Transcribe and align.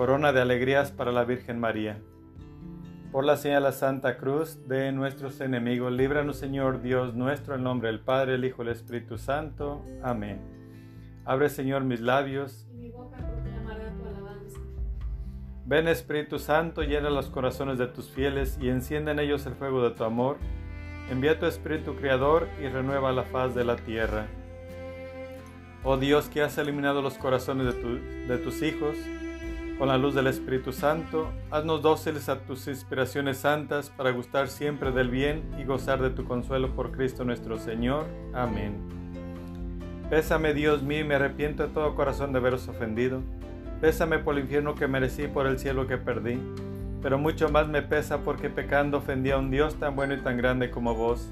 Corona 0.00 0.32
de 0.32 0.40
alegrías 0.40 0.92
para 0.92 1.12
la 1.12 1.24
Virgen 1.24 1.60
María. 1.60 1.98
Por 3.12 3.22
la 3.26 3.36
señal 3.36 3.62
de 3.64 3.68
la 3.68 3.72
Santa 3.72 4.16
Cruz 4.16 4.66
de 4.66 4.92
nuestros 4.92 5.42
enemigos, 5.42 5.92
líbranos 5.92 6.38
Señor 6.38 6.80
Dios 6.80 7.14
nuestro, 7.14 7.54
en 7.54 7.64
nombre 7.64 7.88
del 7.90 8.00
Padre, 8.00 8.36
el 8.36 8.44
Hijo 8.46 8.62
y 8.62 8.68
el 8.68 8.72
Espíritu 8.72 9.18
Santo. 9.18 9.84
Amén. 10.02 10.40
Abre 11.26 11.50
Señor 11.50 11.84
mis 11.84 12.00
labios. 12.00 12.66
Y 12.72 12.76
mi 12.78 12.90
boca 12.90 13.18
proclamará 13.18 13.92
tu 13.94 14.06
alabanza. 14.06 14.58
Ven 15.66 15.86
Espíritu 15.86 16.38
Santo, 16.38 16.82
llena 16.82 17.10
los 17.10 17.28
corazones 17.28 17.76
de 17.76 17.86
tus 17.88 18.08
fieles 18.08 18.56
y 18.58 18.70
enciende 18.70 19.10
en 19.10 19.18
ellos 19.18 19.44
el 19.44 19.52
fuego 19.52 19.82
de 19.82 19.90
tu 19.90 20.04
amor. 20.04 20.38
Envía 21.10 21.38
tu 21.38 21.44
Espíritu 21.44 21.94
Creador 21.96 22.48
y 22.58 22.68
renueva 22.68 23.12
la 23.12 23.24
faz 23.24 23.54
de 23.54 23.66
la 23.66 23.76
tierra. 23.76 24.28
Oh 25.84 25.98
Dios 25.98 26.30
que 26.30 26.40
has 26.40 26.56
eliminado 26.56 27.02
los 27.02 27.18
corazones 27.18 27.66
de, 27.66 27.72
tu- 27.74 28.28
de 28.28 28.38
tus 28.38 28.62
hijos 28.62 28.96
con 29.80 29.88
la 29.88 29.96
luz 29.96 30.14
del 30.14 30.26
Espíritu 30.26 30.72
Santo, 30.72 31.32
haznos 31.50 31.80
dóciles 31.80 32.28
a 32.28 32.40
tus 32.40 32.68
inspiraciones 32.68 33.38
santas 33.38 33.88
para 33.88 34.10
gustar 34.10 34.48
siempre 34.48 34.92
del 34.92 35.08
bien 35.08 35.42
y 35.58 35.64
gozar 35.64 36.02
de 36.02 36.10
tu 36.10 36.26
consuelo 36.26 36.74
por 36.74 36.92
Cristo 36.92 37.24
nuestro 37.24 37.56
Señor. 37.56 38.04
Amén. 38.34 38.74
Pésame 40.10 40.52
Dios 40.52 40.82
mío 40.82 41.00
y 41.00 41.04
me 41.04 41.14
arrepiento 41.14 41.66
de 41.66 41.72
todo 41.72 41.94
corazón 41.94 42.30
de 42.34 42.40
haberos 42.40 42.68
ofendido. 42.68 43.22
Pésame 43.80 44.18
por 44.18 44.34
el 44.34 44.42
infierno 44.42 44.74
que 44.74 44.86
merecí 44.86 45.22
y 45.22 45.28
por 45.28 45.46
el 45.46 45.58
cielo 45.58 45.86
que 45.86 45.96
perdí. 45.96 46.38
Pero 47.00 47.16
mucho 47.16 47.48
más 47.48 47.66
me 47.66 47.80
pesa 47.80 48.18
porque 48.18 48.50
pecando 48.50 48.98
ofendí 48.98 49.30
a 49.30 49.38
un 49.38 49.50
Dios 49.50 49.76
tan 49.76 49.96
bueno 49.96 50.12
y 50.12 50.18
tan 50.20 50.36
grande 50.36 50.70
como 50.70 50.94
vos. 50.94 51.26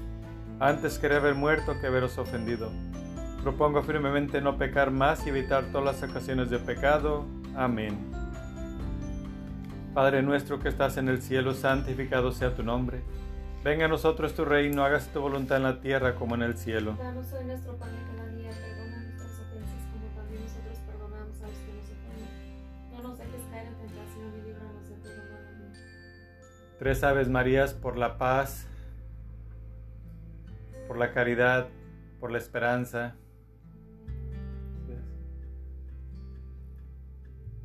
Antes 0.59 0.97
quería 0.97 1.17
haber 1.17 1.35
muerto 1.35 1.75
que 1.79 1.85
haberos 1.85 2.17
ofendido. 2.17 2.71
Propongo 3.43 3.83
firmemente 3.83 4.41
no 4.41 4.57
pecar 4.57 4.89
más 4.89 5.27
y 5.27 5.29
evitar 5.29 5.65
todas 5.65 6.01
las 6.01 6.09
ocasiones 6.09 6.49
de 6.49 6.57
pecado. 6.57 7.25
Amén. 7.55 8.18
Padre 9.99 10.21
nuestro 10.21 10.61
que 10.61 10.69
estás 10.69 10.95
en 10.95 11.09
el 11.09 11.21
cielo, 11.21 11.53
santificado 11.53 12.31
sea 12.31 12.55
tu 12.55 12.63
nombre. 12.63 13.01
Venga 13.65 13.83
a 13.83 13.87
nosotros 13.89 14.33
tu 14.33 14.45
reino, 14.45 14.85
hágase 14.85 15.11
tu 15.11 15.19
voluntad 15.19 15.57
en 15.57 15.63
la 15.63 15.81
tierra 15.81 16.15
como 16.15 16.35
en 16.35 16.41
el 16.41 16.57
cielo. 16.57 16.95
Danos 16.97 17.33
hoy 17.33 17.43
nuestro 17.43 17.75
pan 17.75 17.89
de 17.91 18.15
cada 18.15 18.29
día, 18.29 18.49
perdona 18.49 19.03
nuestras 19.03 19.31
ofensas 19.41 19.83
como 19.91 20.07
también 20.15 20.41
nosotros 20.41 20.77
perdonamos 20.87 21.41
a 21.41 21.47
los 21.47 21.57
que 21.57 21.73
nos 21.73 21.83
ofenden. 21.83 22.93
No 22.93 23.09
nos 23.09 23.17
dejes 23.17 23.41
caer 23.51 23.67
en 23.67 23.75
tentación 23.75 24.37
y 24.37 24.47
líbranos 24.47 24.87
de 24.87 24.95
todo 25.03 25.17
mal. 25.33 25.47
Amén. 25.53 25.73
Tres 26.79 27.03
Aves 27.03 27.27
Marías 27.27 27.73
por 27.73 27.97
la 27.97 28.17
paz, 28.17 28.67
por 30.87 30.97
la 30.97 31.11
caridad, 31.11 31.67
por 32.21 32.31
la 32.31 32.37
esperanza. 32.37 33.15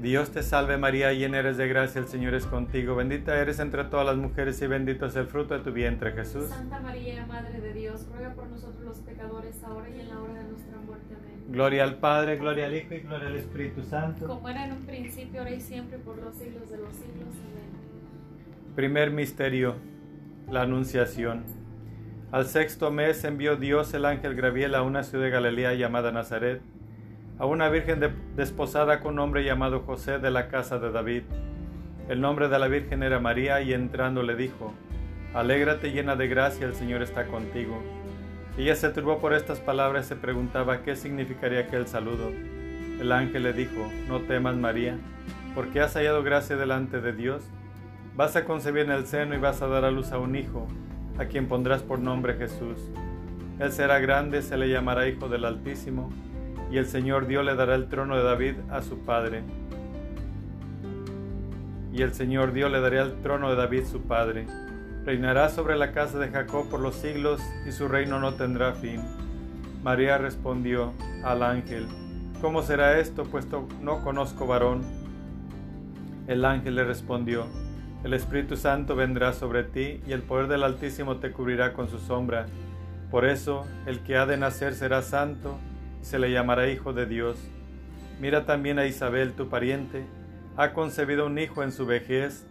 Dios 0.00 0.30
te 0.30 0.44
salve 0.44 0.78
María, 0.78 1.12
llena 1.12 1.38
eres 1.38 1.56
de 1.56 1.66
gracia, 1.66 2.00
el 2.00 2.06
Señor 2.06 2.32
es 2.34 2.46
contigo, 2.46 2.94
bendita 2.94 3.36
eres 3.36 3.58
entre 3.58 3.82
todas 3.82 4.06
las 4.06 4.16
mujeres 4.16 4.62
y 4.62 4.68
bendito 4.68 5.06
es 5.06 5.16
el 5.16 5.26
fruto 5.26 5.54
de 5.54 5.60
tu 5.64 5.72
vientre 5.72 6.12
Jesús. 6.12 6.48
Santa 6.50 6.78
María, 6.78 7.26
Madre 7.26 7.60
de 7.60 7.72
Dios, 7.72 8.06
ruega 8.08 8.32
por 8.32 8.46
nosotros 8.46 8.80
los 8.84 8.98
pecadores, 8.98 9.60
ahora 9.64 9.88
y 9.90 9.98
en 9.98 10.08
la 10.08 10.20
hora 10.20 10.34
de 10.34 10.44
nuestra 10.44 10.76
muerte. 10.78 11.16
Amén. 11.16 11.44
Gloria 11.48 11.82
al 11.82 11.96
Padre, 11.96 12.36
gloria 12.36 12.66
al 12.66 12.76
Hijo 12.76 12.94
y 12.94 13.00
gloria 13.00 13.26
al 13.26 13.36
Espíritu 13.36 13.82
Santo. 13.82 14.28
Como 14.28 14.48
era 14.48 14.66
en 14.66 14.72
un 14.74 14.86
principio, 14.86 15.40
ahora 15.40 15.50
y 15.50 15.60
siempre, 15.60 15.98
por 15.98 16.16
los 16.16 16.32
siglos 16.36 16.70
de 16.70 16.76
los 16.78 16.92
siglos. 16.92 17.34
Amén. 17.34 18.76
Primer 18.76 19.10
misterio, 19.10 19.74
la 20.48 20.62
Anunciación. 20.62 21.42
Al 22.30 22.46
sexto 22.46 22.92
mes 22.92 23.24
envió 23.24 23.56
Dios 23.56 23.92
el 23.94 24.04
ángel 24.04 24.36
Gabriel 24.36 24.76
a 24.76 24.82
una 24.82 25.02
ciudad 25.02 25.24
de 25.24 25.30
Galilea 25.30 25.74
llamada 25.74 26.12
Nazaret, 26.12 26.62
a 27.38 27.46
una 27.46 27.68
virgen 27.68 28.00
de- 28.00 28.12
desposada 28.36 29.00
con 29.00 29.14
un 29.14 29.20
hombre 29.20 29.44
llamado 29.44 29.80
José 29.80 30.18
de 30.18 30.30
la 30.30 30.48
casa 30.48 30.78
de 30.78 30.90
David. 30.90 31.22
El 32.08 32.20
nombre 32.20 32.48
de 32.48 32.58
la 32.58 32.68
virgen 32.68 33.02
era 33.02 33.20
María 33.20 33.60
y 33.60 33.72
entrando 33.72 34.22
le 34.22 34.34
dijo, 34.34 34.72
Alégrate 35.34 35.92
llena 35.92 36.16
de 36.16 36.26
gracia, 36.26 36.66
el 36.66 36.74
Señor 36.74 37.02
está 37.02 37.26
contigo. 37.26 37.80
Ella 38.56 38.74
se 38.74 38.88
turbó 38.88 39.18
por 39.18 39.34
estas 39.34 39.60
palabras 39.60 40.06
y 40.06 40.08
se 40.08 40.16
preguntaba 40.16 40.82
qué 40.82 40.96
significaría 40.96 41.60
aquel 41.60 41.86
saludo. 41.86 42.30
El 43.00 43.12
ángel 43.12 43.44
le 43.44 43.52
dijo, 43.52 43.86
No 44.08 44.20
temas 44.20 44.56
María, 44.56 44.96
porque 45.54 45.80
has 45.80 45.94
hallado 45.94 46.22
gracia 46.22 46.56
delante 46.56 47.00
de 47.00 47.12
Dios. 47.12 47.44
Vas 48.16 48.34
a 48.34 48.44
concebir 48.44 48.86
en 48.86 48.90
el 48.90 49.06
seno 49.06 49.34
y 49.34 49.38
vas 49.38 49.62
a 49.62 49.68
dar 49.68 49.84
a 49.84 49.92
luz 49.92 50.10
a 50.10 50.18
un 50.18 50.34
hijo, 50.34 50.66
a 51.18 51.26
quien 51.26 51.46
pondrás 51.46 51.82
por 51.82 52.00
nombre 52.00 52.34
Jesús. 52.34 52.90
Él 53.60 53.70
será 53.70 54.00
grande, 54.00 54.42
se 54.42 54.56
le 54.56 54.68
llamará 54.68 55.08
Hijo 55.08 55.28
del 55.28 55.44
Altísimo, 55.44 56.10
y 56.70 56.78
el 56.78 56.86
Señor 56.86 57.26
Dios 57.26 57.44
le 57.44 57.54
dará 57.54 57.74
el 57.74 57.88
trono 57.88 58.16
de 58.16 58.22
David 58.22 58.54
a 58.70 58.82
su 58.82 58.98
padre. 58.98 59.42
Y 61.92 62.02
el 62.02 62.12
Señor 62.12 62.52
Dios 62.52 62.70
le 62.70 62.80
dará 62.80 63.02
el 63.02 63.20
trono 63.22 63.50
de 63.50 63.56
David 63.56 63.84
su 63.84 64.02
padre. 64.02 64.46
Reinará 65.04 65.48
sobre 65.48 65.76
la 65.76 65.92
casa 65.92 66.18
de 66.18 66.28
Jacob 66.28 66.68
por 66.68 66.80
los 66.80 66.94
siglos, 66.94 67.40
y 67.66 67.72
su 67.72 67.88
reino 67.88 68.20
no 68.20 68.34
tendrá 68.34 68.74
fin. 68.74 69.00
María 69.82 70.18
respondió 70.18 70.92
al 71.24 71.42
ángel, 71.42 71.86
¿Cómo 72.40 72.62
será 72.62 72.98
esto, 73.00 73.24
puesto 73.24 73.66
no 73.80 74.04
conozco 74.04 74.46
varón? 74.46 74.82
El 76.28 76.44
ángel 76.44 76.76
le 76.76 76.84
respondió, 76.84 77.46
El 78.04 78.12
Espíritu 78.12 78.56
Santo 78.56 78.94
vendrá 78.94 79.32
sobre 79.32 79.64
ti 79.64 80.00
y 80.06 80.12
el 80.12 80.22
poder 80.22 80.46
del 80.46 80.62
Altísimo 80.62 81.16
te 81.16 81.32
cubrirá 81.32 81.72
con 81.72 81.88
su 81.88 81.98
sombra. 81.98 82.46
Por 83.10 83.24
eso 83.24 83.66
el 83.86 84.00
que 84.00 84.16
ha 84.18 84.26
de 84.26 84.36
nacer 84.36 84.74
será 84.74 85.00
santo 85.02 85.58
se 86.02 86.18
le 86.18 86.30
llamará 86.30 86.70
Hijo 86.70 86.92
de 86.92 87.06
Dios. 87.06 87.38
Mira 88.20 88.46
también 88.46 88.78
a 88.78 88.86
Isabel, 88.86 89.32
tu 89.32 89.48
pariente, 89.48 90.04
ha 90.56 90.72
concebido 90.72 91.26
un 91.26 91.38
hijo 91.38 91.62
en 91.62 91.72
su 91.72 91.86
vejez 91.86 92.46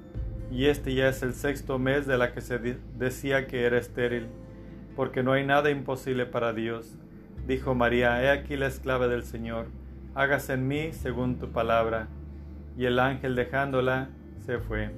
y 0.49 0.65
este 0.67 0.93
ya 0.93 1.09
es 1.09 1.21
el 1.23 1.33
sexto 1.33 1.77
mes 1.77 2.07
de 2.07 2.17
la 2.17 2.33
que 2.33 2.41
se 2.41 2.57
decía 2.97 3.47
que 3.47 3.65
era 3.65 3.77
estéril, 3.77 4.27
porque 4.95 5.23
no 5.23 5.33
hay 5.33 5.45
nada 5.45 5.69
imposible 5.69 6.25
para 6.25 6.53
Dios. 6.53 6.95
Dijo 7.45 7.75
María, 7.75 8.23
he 8.23 8.29
aquí 8.29 8.55
la 8.55 8.67
esclava 8.67 9.07
del 9.07 9.23
Señor, 9.23 9.67
hágase 10.15 10.53
en 10.53 10.67
mí 10.67 10.93
según 10.93 11.37
tu 11.37 11.51
palabra 11.51 12.07
y 12.77 12.85
el 12.85 12.99
ángel 12.99 13.35
dejándola 13.35 14.09
se 14.45 14.59
fue. 14.59 14.91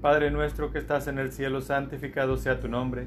Padre 0.00 0.30
nuestro 0.30 0.72
que 0.72 0.78
estás 0.78 1.06
en 1.06 1.18
el 1.18 1.32
cielo, 1.32 1.60
santificado 1.60 2.36
sea 2.36 2.60
tu 2.60 2.68
nombre. 2.68 3.06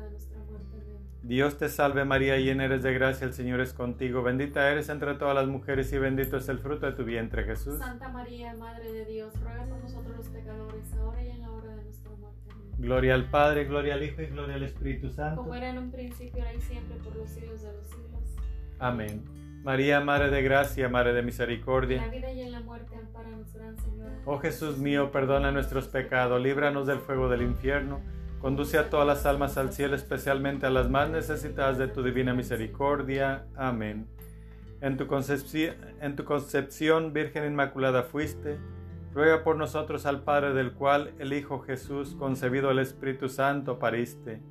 Dios 1.23 1.57
te 1.57 1.69
salve 1.69 2.03
María, 2.03 2.37
llena 2.37 2.65
eres 2.65 2.81
de 2.81 2.93
gracia, 2.93 3.27
el 3.27 3.33
Señor 3.33 3.61
es 3.61 3.73
contigo, 3.73 4.23
bendita 4.23 4.71
eres 4.71 4.89
entre 4.89 5.13
todas 5.13 5.35
las 5.35 5.47
mujeres 5.47 5.93
y 5.93 5.99
bendito 5.99 6.37
es 6.37 6.49
el 6.49 6.57
fruto 6.57 6.87
de 6.87 6.93
tu 6.93 7.03
vientre 7.03 7.43
Jesús. 7.43 7.77
Santa 7.77 8.09
María, 8.09 8.55
Madre 8.55 8.91
de 8.91 9.05
Dios, 9.05 9.31
ruega 9.43 9.65
por 9.65 9.83
nosotros 9.83 10.17
los 10.17 10.27
pecadores, 10.29 10.93
ahora 10.99 11.23
y 11.23 11.29
en 11.29 11.41
la 11.41 11.51
hora 11.51 11.75
de 11.75 11.83
nuestra 11.83 12.11
muerte. 12.15 12.49
Gloria 12.79 13.13
al 13.13 13.29
Padre, 13.29 13.65
gloria 13.65 13.93
al 13.93 14.03
Hijo 14.03 14.21
y 14.23 14.27
gloria 14.27 14.55
al 14.55 14.63
Espíritu 14.63 15.09
Santo. 15.11 15.41
Como 15.41 15.53
era 15.53 15.69
en 15.69 15.77
un 15.77 15.91
principio, 15.91 16.41
ahora 16.41 16.55
y 16.55 16.61
siempre, 16.61 16.97
por 16.97 17.15
los 17.15 17.29
siglos 17.29 17.61
de 17.61 17.71
los 17.71 17.85
siglos. 17.87 18.35
Amén. 18.79 19.23
María, 19.63 19.99
Madre 19.99 20.31
de 20.31 20.41
gracia, 20.41 20.89
Madre 20.89 21.13
de 21.13 21.19
En 21.19 21.25
la 21.25 21.27
misericordia. 21.27 22.07
vida 22.07 22.31
y 22.31 22.41
en 22.41 22.51
la 22.51 22.61
muerte, 22.61 22.95
amparanos, 22.95 23.53
Gran 23.53 23.77
Señora. 23.77 24.11
Oh 24.25 24.39
Jesús 24.39 24.79
mío, 24.79 25.11
perdona 25.11 25.51
nuestros 25.51 25.87
pecados, 25.87 26.41
líbranos 26.41 26.87
del 26.87 26.97
fuego 26.97 27.29
del 27.29 27.43
infierno, 27.43 28.01
conduce 28.41 28.79
a 28.79 28.89
todas 28.89 29.05
las 29.05 29.25
almas 29.25 29.57
al 29.57 29.71
cielo, 29.71 29.95
especialmente 29.95 30.65
a 30.65 30.71
las 30.71 30.89
más 30.89 31.09
necesitadas 31.09 31.77
de 31.77 31.87
tu 31.87 32.01
divina 32.01 32.33
misericordia. 32.33 33.45
Amén. 33.55 34.07
En 34.81 34.97
tu, 34.97 35.05
concepción, 35.05 37.13
Virgen 37.13 37.45
Inmaculada 37.45 38.01
fuiste, 38.01 38.57
ruega 39.13 39.43
por 39.43 39.55
nosotros 39.55 40.07
al 40.07 40.23
Padre 40.23 40.53
del 40.53 40.73
cual 40.73 41.13
el 41.19 41.33
Hijo 41.33 41.59
Jesús, 41.59 42.15
concebido 42.17 42.69
del 42.69 42.79
Espíritu 42.79 43.29
Santo, 43.29 43.77
pariste. 43.77 44.41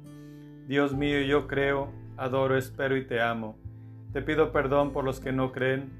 Dios 0.69 0.95
mío, 0.95 1.21
yo 1.23 1.49
creo, 1.49 1.93
adoro, 2.17 2.57
espero 2.57 2.97
y 2.97 3.05
te 3.05 3.21
amo. 3.21 3.59
Te 4.13 4.23
pido 4.23 4.53
perdón 4.53 4.93
por 4.93 5.05
los 5.05 5.19
que 5.19 5.33
no 5.33 5.51
creen, 5.51 5.91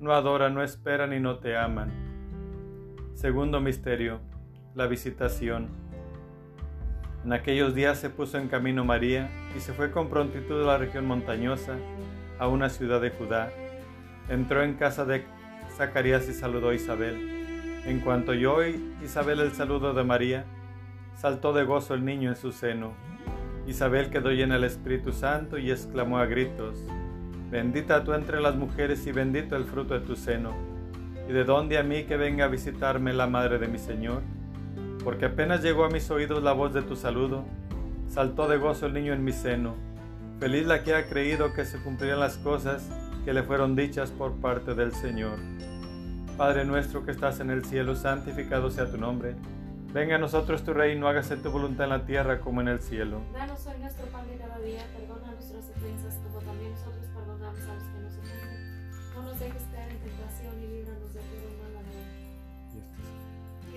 no 0.00 0.12
adoran, 0.12 0.54
no 0.54 0.64
esperan 0.64 1.12
y 1.12 1.20
no 1.20 1.38
te 1.38 1.56
aman. 1.56 1.92
Segundo 3.14 3.60
misterio, 3.60 4.20
la 4.74 4.88
visitación. 4.88 5.87
En 7.24 7.32
aquellos 7.32 7.74
días 7.74 7.98
se 7.98 8.10
puso 8.10 8.38
en 8.38 8.48
camino 8.48 8.84
María 8.84 9.28
y 9.56 9.60
se 9.60 9.72
fue 9.72 9.90
con 9.90 10.08
prontitud 10.08 10.62
a 10.62 10.66
la 10.66 10.78
región 10.78 11.04
montañosa, 11.04 11.74
a 12.38 12.46
una 12.46 12.68
ciudad 12.68 13.00
de 13.00 13.10
Judá. 13.10 13.50
Entró 14.28 14.62
en 14.62 14.74
casa 14.74 15.04
de 15.04 15.24
Zacarías 15.76 16.28
y 16.28 16.32
saludó 16.32 16.70
a 16.70 16.74
Isabel. 16.74 17.82
En 17.84 18.00
cuanto 18.00 18.32
oyó 18.32 18.64
Isabel 19.02 19.40
el 19.40 19.52
saludo 19.52 19.94
de 19.94 20.04
María, 20.04 20.44
saltó 21.16 21.52
de 21.52 21.64
gozo 21.64 21.94
el 21.94 22.04
niño 22.04 22.30
en 22.30 22.36
su 22.36 22.52
seno. 22.52 22.92
Isabel 23.66 24.10
quedó 24.10 24.30
llena 24.30 24.54
del 24.54 24.64
Espíritu 24.64 25.12
Santo 25.12 25.58
y 25.58 25.70
exclamó 25.70 26.18
a 26.18 26.26
gritos, 26.26 26.78
Bendita 27.50 28.04
tú 28.04 28.12
entre 28.12 28.40
las 28.40 28.56
mujeres 28.56 29.06
y 29.06 29.12
bendito 29.12 29.56
el 29.56 29.64
fruto 29.64 29.94
de 29.94 30.06
tu 30.06 30.16
seno. 30.16 30.54
¿Y 31.28 31.32
de 31.32 31.44
dónde 31.44 31.78
a 31.78 31.82
mí 31.82 32.04
que 32.04 32.16
venga 32.16 32.44
a 32.44 32.48
visitarme 32.48 33.12
la 33.12 33.26
madre 33.26 33.58
de 33.58 33.68
mi 33.68 33.78
Señor? 33.78 34.22
Porque 35.08 35.24
apenas 35.24 35.62
llegó 35.62 35.86
a 35.86 35.88
mis 35.88 36.10
oídos 36.10 36.42
la 36.42 36.52
voz 36.52 36.74
de 36.74 36.82
tu 36.82 36.94
saludo, 36.94 37.42
saltó 38.10 38.46
de 38.46 38.58
gozo 38.58 38.84
el 38.84 38.92
niño 38.92 39.14
en 39.14 39.24
mi 39.24 39.32
seno. 39.32 39.74
Feliz 40.38 40.66
la 40.66 40.84
que 40.84 40.94
ha 40.94 41.08
creído 41.08 41.54
que 41.54 41.64
se 41.64 41.78
cumplirán 41.78 42.20
las 42.20 42.36
cosas 42.36 42.86
que 43.24 43.32
le 43.32 43.42
fueron 43.42 43.74
dichas 43.74 44.10
por 44.10 44.34
parte 44.38 44.74
del 44.74 44.92
Señor. 44.92 45.38
Padre 46.36 46.66
nuestro 46.66 47.06
que 47.06 47.12
estás 47.12 47.40
en 47.40 47.48
el 47.48 47.64
cielo, 47.64 47.96
santificado 47.96 48.70
sea 48.70 48.90
tu 48.90 48.98
nombre. 48.98 49.34
Venga 49.94 50.16
a 50.16 50.18
nosotros 50.18 50.62
tu 50.62 50.74
reino, 50.74 51.08
hágase 51.08 51.38
tu 51.38 51.50
voluntad 51.50 51.84
en 51.84 51.90
la 51.90 52.04
tierra 52.04 52.40
como 52.40 52.60
en 52.60 52.68
el 52.68 52.80
cielo. 52.80 53.22
Danos 53.32 53.66
hoy 53.66 53.80
nuestro 53.80 54.04
pan 54.08 54.28
de 54.28 54.36
cada 54.36 54.58
día, 54.58 54.84
perdona 54.94 55.32
nuestras 55.32 55.70
ofensas, 55.70 56.20
como 56.22 56.38
también 56.40 56.72
nosotros 56.72 57.06
perdonamos 57.14 57.62
a 57.62 57.74
los 57.74 57.84
que 57.84 57.98
nos 57.98 58.12
ofenden. 58.12 59.14
No 59.14 59.22
nos 59.22 59.40
dejes 59.40 59.62
caer 59.72 59.90
en 59.90 59.98
tentación 60.00 60.62
y 60.62 60.66
líbranos 60.66 61.14
de 61.14 61.20
todo. 61.20 61.47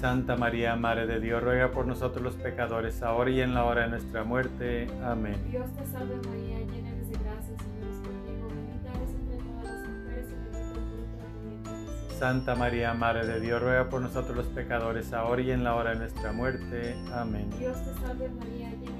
Santa 0.00 0.34
María, 0.34 0.76
Madre 0.76 1.06
de 1.06 1.20
Dios, 1.20 1.42
ruega 1.42 1.72
por 1.72 1.86
nosotros 1.86 2.24
los 2.24 2.34
pecadores, 2.34 3.02
ahora 3.02 3.30
y 3.30 3.42
en 3.42 3.52
la 3.52 3.64
hora 3.64 3.82
de 3.82 3.88
nuestra 3.88 4.24
muerte. 4.24 4.88
Amén. 5.04 5.36
Dios 5.50 5.66
te 5.76 5.84
salve 5.84 6.16
María, 6.26 6.58
llena 6.60 6.88
eres 6.88 7.10
de 7.10 7.18
gracia, 7.18 7.54
Señor 7.58 7.90
es 7.90 7.98
contigo, 8.08 8.48
bendita 8.48 8.94
eres 8.94 9.10
entre 9.10 9.36
todas 9.36 9.64
las 9.66 9.88
mujeres 9.90 10.26
y 10.30 10.34
bendito 10.36 10.56
el 10.56 10.72
fruto 10.72 10.96
de 10.96 11.22
tu 11.28 11.46
vientre 11.46 11.72
Jesús. 11.74 12.18
Santa 12.18 12.54
María, 12.54 12.94
Madre 12.94 13.26
de 13.26 13.40
Dios, 13.40 13.60
ruega 13.60 13.90
por 13.90 14.00
nosotros 14.00 14.34
los 14.34 14.46
pecadores, 14.46 15.12
ahora 15.12 15.42
y 15.42 15.50
en 15.50 15.64
la 15.64 15.74
hora 15.74 15.90
de 15.90 15.96
nuestra 15.96 16.32
muerte. 16.32 16.96
Amén. 17.12 17.50
Dios 17.58 17.76
te 17.84 17.92
salve 18.00 18.30
María, 18.30 18.70
llena 18.70 18.99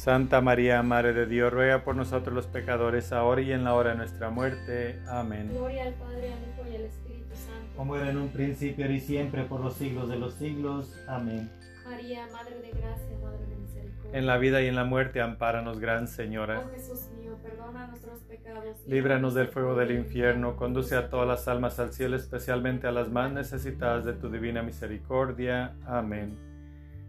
Santa 0.00 0.40
María, 0.40 0.82
Madre 0.82 1.12
de 1.12 1.26
Dios, 1.26 1.52
ruega 1.52 1.84
por 1.84 1.94
nosotros 1.94 2.34
los 2.34 2.46
pecadores, 2.46 3.12
ahora 3.12 3.42
y 3.42 3.52
en 3.52 3.64
la 3.64 3.74
hora 3.74 3.90
de 3.90 3.96
nuestra 3.96 4.30
muerte. 4.30 4.98
Amén. 5.06 5.50
Gloria 5.52 5.82
al 5.82 5.92
Padre, 5.92 6.32
al 6.32 6.38
Hijo 6.38 6.72
y 6.72 6.76
al 6.76 6.82
Espíritu 6.84 7.36
Santo. 7.36 7.76
Como 7.76 7.96
era 7.96 8.08
en 8.08 8.16
un 8.16 8.28
principio, 8.30 8.86
ahora 8.86 8.96
y 8.96 9.00
siempre, 9.00 9.42
por 9.44 9.60
los 9.60 9.74
siglos 9.74 10.08
de 10.08 10.16
los 10.16 10.32
siglos. 10.32 10.96
Amén. 11.06 11.50
María, 11.84 12.26
Madre 12.32 12.62
de 12.62 12.70
Gracia, 12.70 13.18
Madre 13.22 13.44
de 13.44 13.56
Misericordia. 13.56 14.18
En 14.18 14.26
la 14.26 14.38
vida 14.38 14.62
y 14.62 14.68
en 14.68 14.76
la 14.76 14.84
muerte, 14.84 15.20
ampáranos, 15.20 15.80
Gran 15.80 16.08
Señora. 16.08 16.64
Oh 16.64 16.74
Jesús 16.74 17.10
mío, 17.18 17.36
perdona 17.42 17.88
nuestros 17.88 18.20
pecados. 18.20 18.78
Líbranos 18.86 19.34
del 19.34 19.48
fuego 19.48 19.74
del 19.74 19.90
infierno, 19.90 20.56
conduce 20.56 20.96
a 20.96 21.10
todas 21.10 21.28
las 21.28 21.46
almas 21.46 21.78
al 21.78 21.92
cielo, 21.92 22.16
especialmente 22.16 22.86
a 22.86 22.92
las 22.92 23.10
más 23.10 23.30
necesitadas 23.32 24.06
de 24.06 24.14
tu 24.14 24.30
divina 24.30 24.62
misericordia. 24.62 25.74
Amén. 25.84 26.38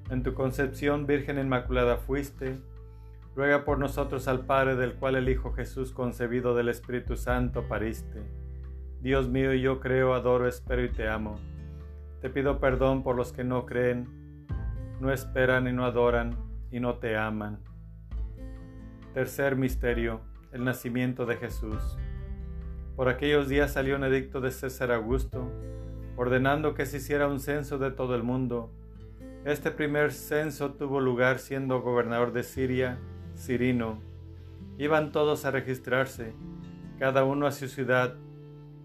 En 0.09 0.23
tu 0.23 0.33
concepción, 0.33 1.07
Virgen 1.07 1.39
Inmaculada, 1.39 1.95
fuiste 1.95 2.59
ruega 3.35 3.63
por 3.63 3.79
nosotros 3.79 4.27
al 4.27 4.45
Padre 4.45 4.75
del 4.75 4.95
cual 4.95 5.15
el 5.15 5.29
Hijo 5.29 5.53
Jesús 5.53 5.91
concebido 5.91 6.53
del 6.55 6.69
Espíritu 6.69 7.15
Santo 7.15 7.67
pariste. 7.67 8.21
Dios 8.99 9.29
mío, 9.29 9.53
yo 9.53 9.79
creo, 9.79 10.13
adoro, 10.13 10.47
espero 10.47 10.83
y 10.83 10.89
te 10.89 11.07
amo. 11.07 11.35
Te 12.21 12.29
pido 12.29 12.59
perdón 12.59 13.03
por 13.03 13.15
los 13.15 13.31
que 13.31 13.43
no 13.43 13.65
creen, 13.65 14.45
no 14.99 15.11
esperan 15.11 15.67
y 15.67 15.73
no 15.73 15.85
adoran 15.85 16.37
y 16.69 16.79
no 16.79 16.95
te 16.95 17.17
aman. 17.17 17.59
Tercer 19.13 19.55
misterio, 19.55 20.21
el 20.51 20.63
nacimiento 20.63 21.25
de 21.25 21.37
Jesús. 21.37 21.97
Por 22.95 23.09
aquellos 23.09 23.49
días 23.49 23.73
salió 23.73 23.95
un 23.95 24.03
edicto 24.03 24.41
de 24.41 24.51
César 24.51 24.91
Augusto, 24.91 25.49
ordenando 26.17 26.75
que 26.75 26.85
se 26.85 26.97
hiciera 26.97 27.27
un 27.27 27.39
censo 27.39 27.79
de 27.79 27.91
todo 27.91 28.13
el 28.13 28.23
mundo. 28.23 28.71
Este 29.45 29.71
primer 29.71 30.11
censo 30.11 30.73
tuvo 30.73 30.99
lugar 30.99 31.39
siendo 31.39 31.81
gobernador 31.81 32.31
de 32.33 32.43
Siria 32.43 32.99
Cirino. 33.37 33.99
Iban 34.77 35.11
todos 35.11 35.45
a 35.45 35.51
registrarse, 35.51 36.33
cada 36.99 37.23
uno 37.23 37.47
a 37.47 37.51
su 37.51 37.67
ciudad. 37.67 38.15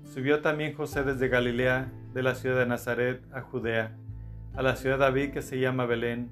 Subió 0.04 0.40
también 0.40 0.74
José 0.74 1.02
desde 1.02 1.28
Galilea, 1.28 1.92
de 2.12 2.22
la 2.22 2.34
ciudad 2.34 2.56
de 2.56 2.66
Nazaret, 2.66 3.22
a 3.32 3.42
Judea, 3.42 3.94
a 4.54 4.62
la 4.62 4.74
ciudad 4.76 4.96
de 4.96 5.04
David 5.04 5.32
que 5.32 5.42
se 5.42 5.58
llama 5.60 5.84
Belén, 5.84 6.30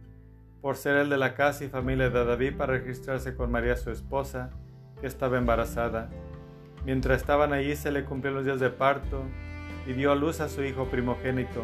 por 0.63 0.77
ser 0.77 0.97
el 0.97 1.11
de 1.11 1.19
la 1.19 1.35
casa 1.35 1.63
y 1.65 1.69
familia 1.69 2.09
de 2.09 2.25
David 2.25 2.57
para 2.57 2.79
registrarse 2.79 3.35
con 3.35 3.51
María 3.51 3.77
su 3.77 3.91
esposa, 3.91 4.51
que 5.01 5.07
estaba 5.07 5.37
embarazada. 5.37 6.09
Mientras 6.87 7.21
estaban 7.21 7.53
allí 7.53 7.77
se 7.77 7.93
le 7.93 8.05
cumplieron 8.05 8.37
los 8.37 8.47
días 8.47 8.61
de 8.61 8.71
parto 8.71 9.25
y 9.87 9.93
dio 9.93 10.11
a 10.11 10.15
luz 10.15 10.41
a 10.41 10.49
su 10.49 10.65
hijo 10.65 10.87
primogénito. 10.87 11.63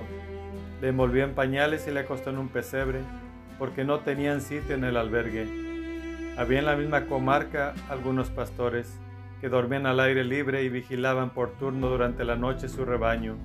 Le 0.83 0.89
envolvió 0.89 1.25
en 1.25 1.35
pañales 1.35 1.87
y 1.89 1.91
le 1.91 2.01
acostó 2.01 2.29
en 2.29 2.39
un 2.39 2.49
pesebre, 2.49 3.01
porque 3.59 3.85
no 3.85 4.01
tenían 4.01 4.41
sitio 4.41 4.75
en 4.75 4.85
el 4.85 4.99
albergue. 4.99 5.70
Había 6.37 6.61
en 6.61 6.67
la 6.67 6.77
misma 6.77 7.07
comarca 7.07 7.75
algunos 7.89 8.31
pastores 8.31 8.99
que 9.41 9.49
dormían 9.49 9.87
al 9.87 10.01
aire 10.01 10.25
libre 10.25 10.63
y 10.63 10.69
vigilaban 10.69 11.31
por 11.31 11.53
turno 11.53 11.89
durante 11.89 12.25
la 12.25 12.37
noche 12.37 12.69
su 12.69 12.85
rebaño. 12.85 13.37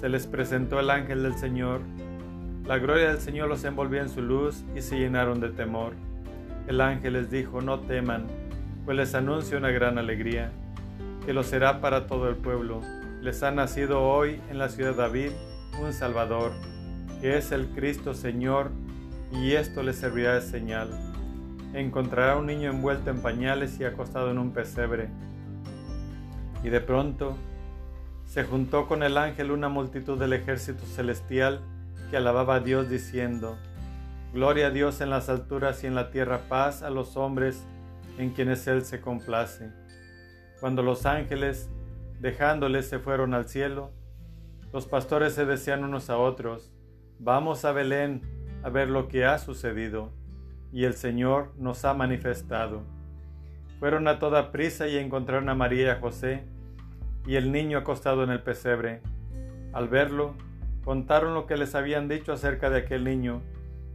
Se 0.00 0.08
les 0.08 0.26
presentó 0.26 0.80
el 0.80 0.90
ángel 0.90 1.22
del 1.22 1.34
Señor. 1.36 1.80
La 2.64 2.78
gloria 2.78 3.08
del 3.08 3.20
Señor 3.20 3.48
los 3.48 3.64
envolvió 3.64 4.00
en 4.00 4.08
su 4.08 4.22
luz 4.22 4.64
y 4.74 4.80
se 4.80 4.98
llenaron 4.98 5.40
de 5.40 5.50
temor. 5.50 5.92
El 6.66 6.80
ángel 6.80 7.12
les 7.12 7.30
dijo, 7.30 7.60
no 7.60 7.80
teman, 7.80 8.26
pues 8.84 8.96
les 8.96 9.14
anuncio 9.14 9.58
una 9.58 9.70
gran 9.70 9.98
alegría, 9.98 10.50
que 11.24 11.32
lo 11.32 11.42
será 11.42 11.80
para 11.80 12.06
todo 12.06 12.28
el 12.28 12.36
pueblo. 12.36 12.80
Les 13.20 13.42
ha 13.42 13.50
nacido 13.50 14.02
hoy 14.02 14.40
en 14.50 14.58
la 14.58 14.68
ciudad 14.68 14.92
de 14.92 14.96
David 14.96 15.30
un 15.80 15.92
Salvador, 15.92 16.52
que 17.20 17.36
es 17.36 17.52
el 17.52 17.66
Cristo 17.68 18.14
Señor, 18.14 18.70
y 19.32 19.52
esto 19.52 19.82
les 19.82 19.96
servirá 19.96 20.34
de 20.34 20.40
señal 20.40 20.88
encontrará 21.74 22.36
un 22.36 22.46
niño 22.46 22.70
envuelto 22.70 23.10
en 23.10 23.20
pañales 23.20 23.78
y 23.80 23.84
acostado 23.84 24.30
en 24.30 24.38
un 24.38 24.52
pesebre. 24.52 25.08
Y 26.62 26.68
de 26.68 26.80
pronto 26.80 27.36
se 28.24 28.44
juntó 28.44 28.86
con 28.86 29.02
el 29.02 29.18
ángel 29.18 29.50
una 29.50 29.68
multitud 29.68 30.18
del 30.18 30.32
ejército 30.32 30.84
celestial 30.84 31.60
que 32.10 32.16
alababa 32.16 32.56
a 32.56 32.60
Dios 32.60 32.88
diciendo, 32.88 33.56
Gloria 34.32 34.66
a 34.66 34.70
Dios 34.70 35.00
en 35.00 35.10
las 35.10 35.28
alturas 35.28 35.82
y 35.84 35.86
en 35.86 35.94
la 35.94 36.10
tierra 36.10 36.48
paz 36.48 36.82
a 36.82 36.90
los 36.90 37.16
hombres 37.16 37.62
en 38.18 38.30
quienes 38.30 38.66
Él 38.66 38.84
se 38.84 39.00
complace. 39.00 39.70
Cuando 40.60 40.82
los 40.82 41.06
ángeles, 41.06 41.70
dejándoles, 42.20 42.88
se 42.88 42.98
fueron 42.98 43.34
al 43.34 43.48
cielo, 43.48 43.92
los 44.72 44.86
pastores 44.86 45.34
se 45.34 45.46
decían 45.46 45.84
unos 45.84 46.10
a 46.10 46.18
otros, 46.18 46.72
Vamos 47.18 47.64
a 47.64 47.72
Belén 47.72 48.20
a 48.62 48.68
ver 48.68 48.90
lo 48.90 49.08
que 49.08 49.24
ha 49.24 49.38
sucedido 49.38 50.12
y 50.72 50.84
el 50.84 50.94
Señor 50.94 51.52
nos 51.58 51.84
ha 51.84 51.94
manifestado. 51.94 52.82
Fueron 53.78 54.08
a 54.08 54.18
toda 54.18 54.52
prisa 54.52 54.88
y 54.88 54.96
encontraron 54.96 55.48
a 55.48 55.54
María 55.54 55.86
y 55.86 55.88
a 55.90 56.00
José 56.00 56.44
y 57.26 57.36
el 57.36 57.52
niño 57.52 57.78
acostado 57.78 58.22
en 58.24 58.30
el 58.30 58.42
pesebre. 58.42 59.02
Al 59.72 59.88
verlo, 59.88 60.34
contaron 60.84 61.34
lo 61.34 61.46
que 61.46 61.56
les 61.56 61.74
habían 61.74 62.08
dicho 62.08 62.32
acerca 62.32 62.70
de 62.70 62.78
aquel 62.78 63.04
niño, 63.04 63.42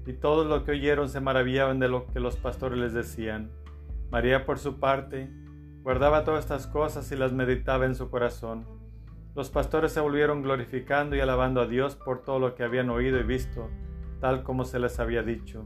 y 0.06 0.14
todos 0.14 0.46
los 0.48 0.64
que 0.64 0.72
oyeron 0.72 1.10
se 1.10 1.22
maravillaban 1.22 1.80
de 1.80 1.88
lo 1.88 2.08
que 2.08 2.20
los 2.20 2.36
pastores 2.36 2.78
les 2.78 2.94
decían. 2.94 3.52
María, 4.10 4.46
por 4.46 4.60
su 4.60 4.80
parte, 4.80 5.30
guardaba 5.84 6.24
todas 6.24 6.44
estas 6.44 6.68
cosas 6.68 7.12
y 7.12 7.16
las 7.16 7.32
meditaba 7.32 7.86
en 7.86 7.96
su 7.96 8.10
corazón. 8.10 8.66
Los 9.36 9.50
pastores 9.50 9.94
se 9.94 10.02
volvieron 10.02 10.42
glorificando 10.42 11.16
y 11.16 11.22
alabando 11.22 11.62
a 11.62 11.68
Dios 11.68 11.96
por 11.96 12.22
todo 12.22 12.40
lo 12.40 12.56
que 12.56 12.64
habían 12.64 12.90
oído 12.90 13.18
y 13.20 13.24
visto, 13.24 13.70
tal 14.20 14.44
como 14.44 14.66
se 14.66 14.80
les 14.80 15.00
había 15.00 15.24
dicho. 15.24 15.66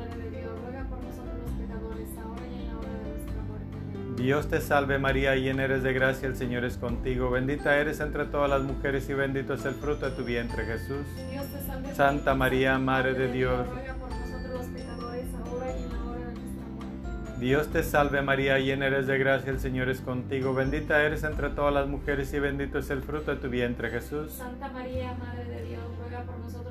Dios 4.21 4.47
te 4.47 4.61
salve 4.61 4.99
María, 4.99 5.35
llena 5.35 5.63
eres 5.63 5.81
de 5.81 5.93
gracia, 5.93 6.27
el 6.27 6.35
Señor 6.35 6.63
es 6.63 6.77
contigo. 6.77 7.31
Bendita 7.31 7.75
eres 7.75 7.99
entre 8.01 8.25
todas 8.25 8.51
las 8.51 8.61
mujeres 8.61 9.09
y 9.09 9.15
bendito 9.15 9.55
es 9.55 9.65
el 9.65 9.73
fruto 9.73 10.07
de 10.07 10.15
tu 10.15 10.23
vientre 10.23 10.63
Jesús. 10.63 11.07
Dios 11.31 11.47
te 11.47 11.59
salve, 11.65 11.95
Santa 11.95 12.35
María, 12.35 12.77
Madre 12.77 13.15
de 13.15 13.31
Dios. 13.31 13.67
ruega 13.67 13.95
por 13.95 14.11
nosotros 14.11 14.51
los 14.53 14.65
pecadores, 14.67 15.25
ahora 15.43 15.71
y 15.75 15.83
en 15.83 15.89
la 15.89 16.03
hora 16.03 16.19
de 16.19 16.33
nuestra 16.35 16.67
muerte. 16.67 17.07
Amén. 17.07 17.39
Dios 17.39 17.67
te 17.69 17.83
salve 17.83 18.21
María, 18.21 18.59
llena 18.59 18.85
eres 18.85 19.07
de 19.07 19.17
gracia, 19.17 19.51
el 19.51 19.59
Señor 19.59 19.89
es 19.89 20.01
contigo. 20.01 20.53
Bendita 20.53 21.01
eres 21.01 21.23
entre 21.23 21.49
todas 21.49 21.73
las 21.73 21.87
mujeres 21.87 22.31
y 22.31 22.39
bendito 22.39 22.77
es 22.77 22.91
el 22.91 23.01
fruto 23.01 23.31
de 23.31 23.37
tu 23.37 23.49
vientre 23.49 23.89
Jesús. 23.89 24.33
Santa 24.33 24.69
María, 24.69 25.15
Madre 25.15 25.45
de 25.45 25.65
Dios, 25.65 25.81
ruega 25.99 26.21
por 26.21 26.37
nosotros 26.37 26.70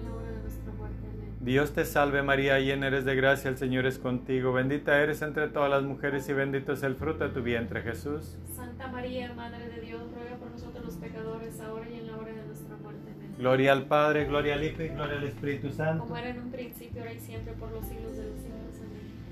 Dios 1.43 1.73
te 1.73 1.85
salve 1.85 2.21
María, 2.21 2.59
llena 2.59 2.85
eres 2.85 3.03
de 3.03 3.15
gracia, 3.15 3.49
el 3.49 3.57
Señor 3.57 3.87
es 3.87 3.97
contigo, 3.97 4.53
bendita 4.53 5.01
eres 5.01 5.23
entre 5.23 5.47
todas 5.47 5.71
las 5.71 5.81
mujeres 5.81 6.29
y 6.29 6.33
bendito 6.33 6.73
es 6.73 6.83
el 6.83 6.95
fruto 6.95 7.23
de 7.23 7.33
tu 7.33 7.41
vientre 7.41 7.81
Jesús. 7.81 8.37
Santa 8.55 8.87
María, 8.89 9.33
Madre 9.33 9.67
de 9.69 9.81
Dios, 9.81 10.03
ruega 10.13 10.35
por 10.35 10.51
nosotros 10.51 10.85
los 10.85 10.95
pecadores, 10.97 11.59
ahora 11.59 11.89
y 11.89 11.97
en 11.97 12.05
la 12.05 12.17
hora 12.17 12.31
de 12.31 12.45
nuestra 12.45 12.77
muerte. 12.77 13.11
Amén. 13.11 13.33
Gloria 13.39 13.71
al 13.71 13.87
Padre, 13.87 14.25
gloria 14.25 14.53
al 14.53 14.63
Hijo 14.63 14.83
y 14.83 14.89
gloria 14.89 15.17
al 15.17 15.23
Espíritu 15.23 15.71
Santo. 15.71 16.03
Como 16.03 16.15
era 16.15 16.29
en 16.29 16.41
un 16.41 16.51
principio, 16.51 17.01
ahora 17.01 17.13
y 17.13 17.19
siempre, 17.19 17.53
por 17.53 17.71
los 17.71 17.87
siglos 17.87 18.17
de 18.17 18.23
los 18.23 18.39
siglos. 18.39 18.50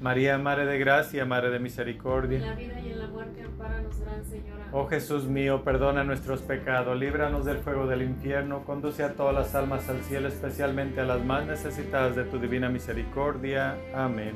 María, 0.01 0.37
Madre 0.37 0.65
de 0.65 0.79
gracia, 0.79 1.25
Madre 1.25 1.49
de 1.49 1.57
En 1.57 1.63
misericordia. 1.63 2.39
la 2.39 2.55
vida 2.55 2.79
y 2.79 2.91
en 2.91 2.99
la 2.99 3.07
muerte, 3.07 3.43
amparanos, 3.43 3.99
Gran 3.99 4.23
Señora. 4.23 4.65
Oh 4.71 4.87
Jesús 4.87 5.25
mío, 5.25 5.63
perdona 5.63 6.03
nuestros 6.03 6.41
pecados, 6.41 6.97
líbranos 6.97 7.43
del 7.45 7.57
fuego 7.57 7.85
del 7.87 8.03
infierno, 8.03 8.63
conduce 8.63 9.03
a 9.03 9.13
todas 9.13 9.35
las 9.35 9.55
almas 9.55 9.89
al 9.89 10.01
cielo, 10.03 10.27
especialmente 10.29 11.01
a 11.01 11.05
las 11.05 11.23
más 11.23 11.45
necesitadas 11.45 12.15
de 12.15 12.23
tu 12.23 12.39
divina 12.39 12.69
misericordia. 12.69 13.75
Amén. 13.93 14.35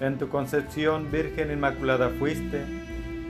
En 0.00 0.16
tu 0.18 0.28
concepción, 0.28 1.10
Virgen 1.10 1.50
Inmaculada 1.50 2.08
fuiste, 2.10 2.64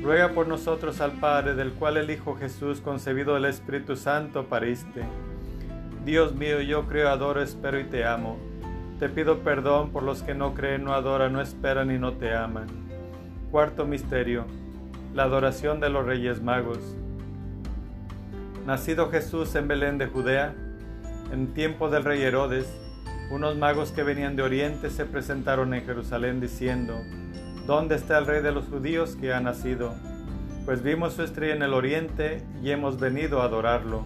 ruega 0.03 0.31
por 0.31 0.47
nosotros 0.47 1.01
al 1.01 1.13
Padre, 1.13 1.55
del 1.55 1.73
cual 1.73 1.97
el 1.97 2.11
Hijo 2.11 2.37
Jesús, 2.37 2.81
concebido 2.81 3.35
del 3.35 3.47
Espíritu 3.47 3.97
Santo, 3.97 4.45
pariste. 4.45 5.03
Dios 6.05 6.35
mío, 6.37 6.61
yo 6.61 6.87
creo, 6.87 7.09
adoro, 7.09 7.43
espero 7.43 7.81
y 7.81 7.85
te 7.85 8.05
amo. 8.05 8.37
Te 8.99 9.09
pido 9.09 9.41
perdón 9.41 9.91
por 9.91 10.03
los 10.03 10.23
que 10.23 10.35
no 10.35 10.55
creen, 10.55 10.85
no 10.85 10.93
adoran, 10.93 11.33
no 11.33 11.41
esperan 11.41 11.91
y 11.91 11.99
no 11.99 12.15
te 12.15 12.35
aman. 12.35 12.67
Cuarto 13.51 13.85
misterio 13.87 14.45
la 15.17 15.23
adoración 15.23 15.81
de 15.81 15.89
los 15.89 16.05
Reyes 16.05 16.43
Magos. 16.43 16.79
Nacido 18.67 19.11
Jesús 19.11 19.55
en 19.55 19.67
Belén 19.67 19.97
de 19.97 20.09
Judea, 20.09 20.55
en 21.33 21.55
tiempo 21.55 21.89
del 21.89 22.05
rey 22.05 22.21
Herodes, 22.21 22.67
unos 23.31 23.57
magos 23.57 23.93
que 23.93 24.03
venían 24.03 24.37
de 24.37 24.43
Oriente 24.43 24.91
se 24.91 25.07
presentaron 25.07 25.73
en 25.73 25.87
Jerusalén 25.87 26.39
diciendo, 26.39 26.99
¿Dónde 27.67 27.95
está 27.95 28.19
el 28.19 28.27
rey 28.27 28.43
de 28.43 28.53
los 28.53 28.67
judíos 28.67 29.17
que 29.17 29.33
ha 29.33 29.41
nacido? 29.41 29.95
Pues 30.67 30.83
vimos 30.83 31.15
su 31.15 31.23
estrella 31.23 31.55
en 31.55 31.63
el 31.63 31.73
oriente 31.73 32.43
y 32.63 32.71
hemos 32.71 33.01
venido 33.01 33.41
a 33.41 33.47
adorarlo. 33.47 34.05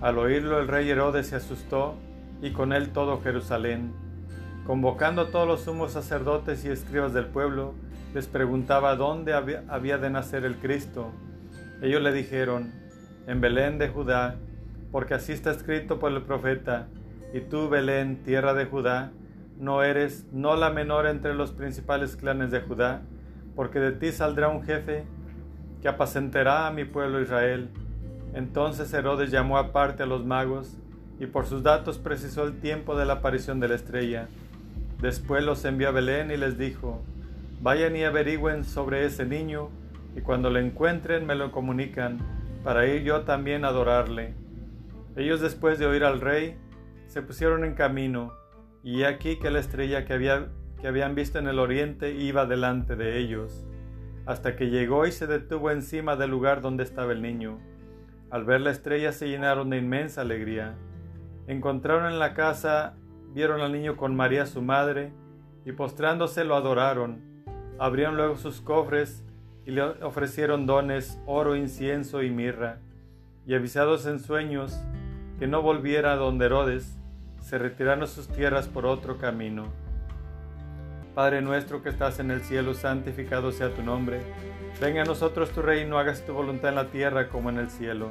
Al 0.00 0.16
oírlo 0.16 0.60
el 0.60 0.68
rey 0.68 0.88
Herodes 0.88 1.26
se 1.26 1.36
asustó 1.36 1.98
y 2.42 2.50
con 2.50 2.72
él 2.72 2.90
todo 2.90 3.20
Jerusalén. 3.20 3.92
Convocando 4.66 5.22
a 5.22 5.30
todos 5.30 5.46
los 5.46 5.60
sumos 5.60 5.92
sacerdotes 5.92 6.64
y 6.64 6.68
escribas 6.68 7.12
del 7.12 7.26
pueblo, 7.26 7.74
les 8.14 8.26
preguntaba 8.26 8.96
dónde 8.96 9.34
había, 9.34 9.98
de 9.98 10.10
nacer 10.10 10.44
el 10.44 10.56
Cristo. 10.56 11.12
Ellos 11.82 12.02
le 12.02 12.12
dijeron, 12.12 12.72
en 13.26 13.40
Belén 13.40 13.78
de 13.78 13.88
Judá, 13.88 14.36
porque 14.90 15.14
así 15.14 15.32
está 15.32 15.50
escrito 15.50 15.98
por 15.98 16.12
el 16.12 16.22
profeta, 16.22 16.88
y 17.32 17.40
tú, 17.40 17.68
Belén, 17.68 18.22
tierra 18.24 18.54
de 18.54 18.64
Judá, 18.64 19.12
no 19.58 19.82
eres 19.82 20.26
no 20.32 20.56
la 20.56 20.70
menor 20.70 21.06
entre 21.06 21.34
los 21.34 21.52
principales 21.52 22.16
clanes 22.16 22.50
de 22.50 22.60
Judá, 22.60 23.02
porque 23.54 23.78
de 23.78 23.92
ti 23.92 24.12
saldrá 24.12 24.48
un 24.48 24.62
jefe 24.62 25.04
que 25.80 25.88
apacentará 25.88 26.66
a 26.66 26.72
mi 26.72 26.84
pueblo 26.84 27.20
Israel. 27.20 27.70
Entonces 28.34 28.92
Herodes 28.92 29.30
llamó 29.30 29.58
aparte 29.58 30.02
a 30.02 30.06
los 30.06 30.24
magos, 30.24 30.78
y 31.18 31.26
por 31.26 31.46
sus 31.46 31.62
datos 31.62 31.98
precisó 31.98 32.44
el 32.44 32.60
tiempo 32.60 32.96
de 32.96 33.06
la 33.06 33.14
aparición 33.14 33.60
de 33.60 33.68
la 33.68 33.74
estrella. 33.74 34.28
Después 35.00 35.44
los 35.44 35.64
envió 35.64 35.88
a 35.88 35.92
Belén 35.92 36.30
y 36.30 36.36
les 36.36 36.58
dijo, 36.58 37.02
Vayan 37.60 37.96
y 37.96 38.04
averigüen 38.04 38.64
sobre 38.64 39.04
ese 39.06 39.24
niño, 39.24 39.70
y 40.14 40.20
cuando 40.20 40.50
lo 40.50 40.58
encuentren 40.58 41.26
me 41.26 41.34
lo 41.34 41.52
comunican, 41.52 42.18
para 42.62 42.86
ir 42.86 43.02
yo 43.02 43.22
también 43.22 43.64
a 43.64 43.68
adorarle. 43.68 44.34
Ellos 45.16 45.40
después 45.40 45.78
de 45.78 45.86
oír 45.86 46.04
al 46.04 46.20
rey, 46.20 46.56
se 47.06 47.22
pusieron 47.22 47.64
en 47.64 47.74
camino, 47.74 48.32
y 48.82 49.04
aquí 49.04 49.38
que 49.38 49.50
la 49.50 49.60
estrella 49.60 50.04
que, 50.04 50.12
había, 50.12 50.48
que 50.80 50.88
habían 50.88 51.14
visto 51.14 51.38
en 51.38 51.48
el 51.48 51.58
oriente 51.58 52.12
iba 52.12 52.46
delante 52.46 52.96
de 52.96 53.18
ellos, 53.18 53.66
hasta 54.26 54.56
que 54.56 54.70
llegó 54.70 55.06
y 55.06 55.12
se 55.12 55.26
detuvo 55.26 55.70
encima 55.70 56.16
del 56.16 56.30
lugar 56.30 56.60
donde 56.60 56.84
estaba 56.84 57.12
el 57.12 57.22
niño. 57.22 57.58
Al 58.30 58.44
ver 58.44 58.60
la 58.60 58.70
estrella 58.70 59.12
se 59.12 59.28
llenaron 59.28 59.70
de 59.70 59.78
inmensa 59.78 60.20
alegría. 60.20 60.74
Encontraron 61.46 62.12
en 62.12 62.18
la 62.18 62.34
casa, 62.34 62.94
vieron 63.32 63.60
al 63.60 63.72
niño 63.72 63.96
con 63.96 64.16
María 64.16 64.46
su 64.46 64.62
madre, 64.62 65.12
y 65.64 65.72
postrándose 65.72 66.44
lo 66.44 66.56
adoraron. 66.56 67.20
Abrieron 67.78 68.16
luego 68.16 68.36
sus 68.36 68.60
cofres 68.60 69.24
y 69.64 69.72
le 69.72 69.82
ofrecieron 69.82 70.66
dones, 70.66 71.20
oro, 71.26 71.56
incienso 71.56 72.22
y 72.22 72.30
mirra. 72.30 72.78
Y 73.46 73.54
avisados 73.54 74.06
en 74.06 74.20
sueños 74.20 74.80
que 75.38 75.46
no 75.46 75.62
volviera 75.62 76.12
a 76.12 76.16
donde 76.16 76.46
Herodes, 76.46 76.96
se 77.40 77.58
retiraron 77.58 78.02
a 78.02 78.06
sus 78.06 78.28
tierras 78.28 78.68
por 78.68 78.86
otro 78.86 79.18
camino. 79.18 79.64
Padre 81.14 81.42
nuestro 81.42 81.82
que 81.82 81.88
estás 81.88 82.18
en 82.18 82.30
el 82.30 82.42
cielo, 82.42 82.74
santificado 82.74 83.52
sea 83.52 83.72
tu 83.72 83.82
nombre. 83.82 84.20
Venga 84.80 85.02
a 85.02 85.04
nosotros 85.04 85.50
tu 85.50 85.62
reino, 85.62 85.98
hagas 85.98 86.26
tu 86.26 86.32
voluntad 86.32 86.70
en 86.70 86.76
la 86.76 86.86
tierra 86.88 87.28
como 87.28 87.50
en 87.50 87.58
el 87.58 87.70
cielo. 87.70 88.10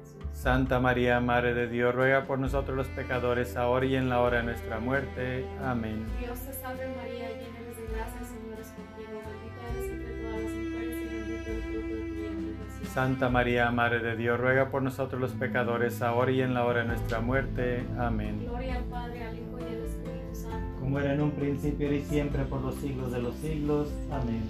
Santa 0.33 0.79
María, 0.79 1.19
Madre 1.19 1.53
de 1.53 1.67
Dios, 1.67 1.93
ruega 1.93 2.25
por 2.25 2.39
nosotros 2.39 2.75
los 2.75 2.87
pecadores, 2.87 3.55
ahora 3.57 3.85
y 3.85 3.95
en 3.95 4.09
la 4.09 4.21
hora 4.21 4.37
de 4.37 4.43
nuestra 4.43 4.79
muerte. 4.79 5.45
Amén. 5.63 6.05
Dios 6.19 6.39
te 6.39 6.53
salve 6.53 6.87
María, 6.95 7.29
llena 7.29 7.59
eres 7.59 7.77
de 7.77 7.87
gracia, 7.93 8.23
Señor 8.23 8.59
es 8.59 8.67
contigo, 8.69 9.21
bendita 9.27 9.61
eres 9.69 9.91
entre 9.91 10.13
todas 10.23 10.41
las 10.41 10.51
mujeres 10.51 10.97
y 10.97 11.05
bendito 11.15 11.51
el 11.51 11.61
fruto 11.61 11.87
de 11.87 12.01
tu 12.01 12.15
vientre 12.15 12.57
Jesús. 12.79 12.89
Santa 12.91 13.29
María, 13.29 13.69
Madre 13.69 13.99
de 13.99 14.15
Dios, 14.15 14.39
ruega 14.39 14.69
por 14.69 14.81
nosotros 14.81 15.21
los 15.21 15.31
pecadores, 15.33 16.01
ahora 16.01 16.31
y 16.31 16.41
en 16.41 16.53
la 16.55 16.65
hora 16.65 16.81
de 16.81 16.87
nuestra 16.87 17.19
muerte. 17.19 17.85
Amén. 17.99 18.39
Gloria 18.43 18.77
al 18.77 18.83
Padre, 18.85 19.23
al 19.23 19.37
Hijo 19.37 19.59
y 19.59 19.63
al 19.63 19.83
Espíritu 19.83 20.33
Santo. 20.35 20.79
Como 20.79 20.99
era 20.99 21.13
en 21.13 21.21
un 21.21 21.31
principio 21.31 21.93
y 21.93 22.01
siempre 22.01 22.43
por 22.45 22.61
los 22.61 22.73
siglos 22.75 23.11
de 23.11 23.21
los 23.21 23.35
siglos. 23.35 23.93
Amén. 24.11 24.41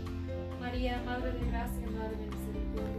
María, 0.61 1.01
Madre 1.05 1.33
de 1.33 1.51
gracia, 1.51 1.85
Madre 1.91 2.15
de 2.15 2.25
misericordia. 2.27 2.40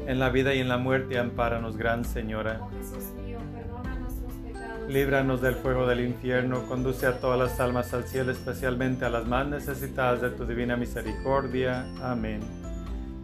En 0.07 0.19
la 0.19 0.31
vida 0.31 0.53
y 0.55 0.59
en 0.59 0.69
la 0.69 0.79
muerte, 0.79 1.19
ampáranos, 1.19 1.77
Gran 1.77 2.05
Señora. 2.05 2.61
Oh 2.61 2.71
Jesús 2.71 3.13
mío, 3.25 3.39
perdona 3.55 3.99
nuestros 4.01 4.33
pecados. 4.33 4.89
Líbranos 4.91 5.41
del 5.41 5.55
fuego 5.55 5.87
del 5.87 6.01
infierno, 6.01 6.67
conduce 6.67 7.07
a 7.07 7.21
todas 7.21 7.39
las 7.39 7.61
almas 7.61 7.95
al 7.95 8.05
cielo, 8.05 8.33
especialmente 8.33 9.05
a 9.05 9.11
las 9.11 9.27
más 9.27 9.47
necesitadas 9.47 10.21
de 10.21 10.31
tu 10.31 10.45
divina 10.45 10.77
misericordia. 10.77 11.87
Amén. 12.03 12.41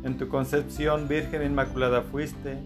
En 0.04 0.16
tu 0.16 0.28
concepción, 0.28 1.08
Virgen 1.08 1.42
Inmaculada 1.42 2.02
fuiste, 2.02 2.58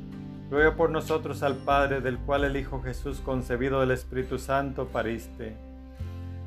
ruega 0.50 0.76
por 0.76 0.90
nosotros 0.90 1.42
al 1.42 1.56
Padre, 1.56 2.02
del 2.02 2.18
cual 2.18 2.44
el 2.44 2.58
Hijo 2.58 2.82
Jesús, 2.82 3.20
concebido 3.24 3.80
del 3.80 3.92
Espíritu 3.92 4.38
Santo, 4.38 4.88
pariste. 4.88 5.56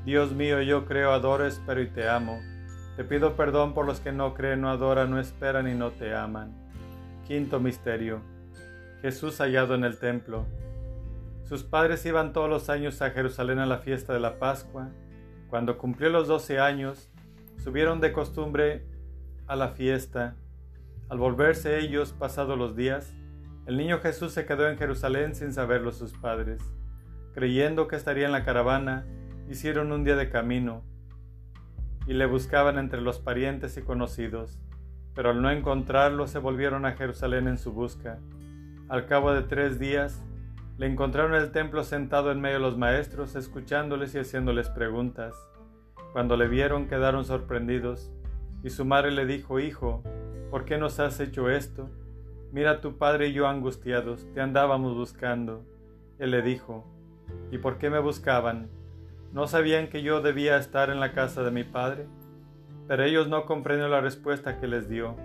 Dios 0.06 0.34
mío, 0.34 0.62
yo 0.62 0.86
creo, 0.86 1.14
adoro, 1.14 1.48
espero 1.48 1.82
y 1.82 1.88
te 1.88 2.08
amo. 2.08 2.40
Te 2.96 3.04
pido 3.04 3.36
perdón 3.36 3.74
por 3.74 3.88
los 3.88 4.00
que 4.00 4.12
no 4.12 4.36
creen, 4.36 4.62
no 4.62 4.70
adoran, 4.70 5.10
no 5.10 5.20
esperan 5.20 5.68
y 5.68 5.74
no 5.74 5.90
te 5.90 6.14
aman. 6.14 6.65
Quinto 7.26 7.60
misterio. 7.60 8.22
Jesús 9.02 9.40
hallado 9.40 9.74
en 9.74 9.84
el 9.84 9.98
templo. 9.98 10.46
Sus 11.44 11.64
padres 11.64 12.06
iban 12.06 12.34
todos 12.34 12.48
los 12.48 12.70
años 12.70 13.02
a 13.02 13.10
Jerusalén 13.10 13.58
a 13.58 13.66
la 13.66 13.80
fiesta 13.80 14.14
de 14.14 14.20
la 14.20 14.38
Pascua. 14.38 14.92
Cuando 15.50 15.80
cumplió 15.80 16.10
los 16.10 16.28
doce 16.28 16.60
años, 16.60 17.10
subieron 17.58 18.00
de 18.00 18.14
costumbre 18.14 18.86
a 19.48 19.56
la 19.56 19.70
fiesta. 19.70 20.36
Al 21.10 21.18
volverse 21.18 21.80
ellos, 21.80 22.14
pasados 22.14 22.60
los 22.60 22.76
días, 22.76 23.12
el 23.66 23.78
niño 23.78 24.02
Jesús 24.02 24.32
se 24.32 24.46
quedó 24.46 24.70
en 24.70 24.78
Jerusalén 24.78 25.34
sin 25.34 25.52
saberlo 25.52 25.92
sus 25.94 26.14
padres. 26.14 26.62
Creyendo 27.34 27.88
que 27.88 27.96
estaría 27.96 28.28
en 28.28 28.34
la 28.34 28.46
caravana, 28.46 29.04
hicieron 29.50 29.92
un 29.92 30.04
día 30.04 30.16
de 30.16 30.30
camino 30.30 30.84
y 32.06 32.14
le 32.14 32.28
buscaban 32.28 32.78
entre 32.78 33.02
los 33.02 33.18
parientes 33.18 33.78
y 33.78 33.82
conocidos, 33.82 34.60
pero 35.16 35.32
al 35.32 35.42
no 35.42 35.50
encontrarlo 35.50 36.28
se 36.28 36.40
volvieron 36.40 36.86
a 36.86 36.92
Jerusalén 36.92 37.48
en 37.48 37.58
su 37.58 37.72
busca. 37.72 38.20
Al 38.90 39.08
cabo 39.08 39.34
de 39.34 39.42
tres 39.42 39.80
días, 39.80 40.22
le 40.78 40.88
encontraron 40.88 41.34
en 41.34 41.42
el 41.42 41.52
templo 41.52 41.84
sentado 41.84 42.32
en 42.32 42.42
medio 42.42 42.58
de 42.58 42.62
los 42.62 42.78
maestros, 42.78 43.36
escuchándoles 43.36 44.14
y 44.14 44.20
haciéndoles 44.20 44.70
preguntas. 44.70 45.34
Cuando 46.12 46.38
le 46.38 46.48
vieron 46.48 46.88
quedaron 46.88 47.26
sorprendidos, 47.26 48.12
y 48.62 48.70
su 48.70 48.84
madre 48.84 49.12
le 49.12 49.26
dijo, 49.26 49.60
Hijo, 49.60 50.04
¿por 50.52 50.66
qué 50.66 50.78
nos 50.78 51.00
has 51.00 51.20
hecho 51.20 51.50
esto? 51.50 51.90
Mira 52.52 52.82
tu 52.82 52.98
padre 52.98 53.28
y 53.28 53.34
yo 53.34 53.48
angustiados, 53.48 54.28
te 54.34 54.42
andábamos 54.42 54.96
buscando. 54.96 55.66
Él 56.20 56.32
le 56.32 56.42
dijo, 56.42 56.86
¿y 57.52 57.58
por 57.58 57.78
qué 57.78 57.90
me 57.90 58.00
buscaban? 58.00 58.70
¿No 59.34 59.48
sabían 59.48 59.90
que 59.90 60.02
yo 60.02 60.22
debía 60.22 60.56
estar 60.58 60.90
en 60.90 61.02
la 61.02 61.12
casa 61.12 61.44
de 61.44 61.52
mi 61.52 61.66
padre? 61.66 62.08
Pero 62.88 63.04
ellos 63.04 63.28
no 63.28 63.46
comprendieron 63.46 63.92
la 63.92 64.02
respuesta 64.02 64.60
que 64.60 64.68
les 64.68 64.90
dio. 64.90 65.16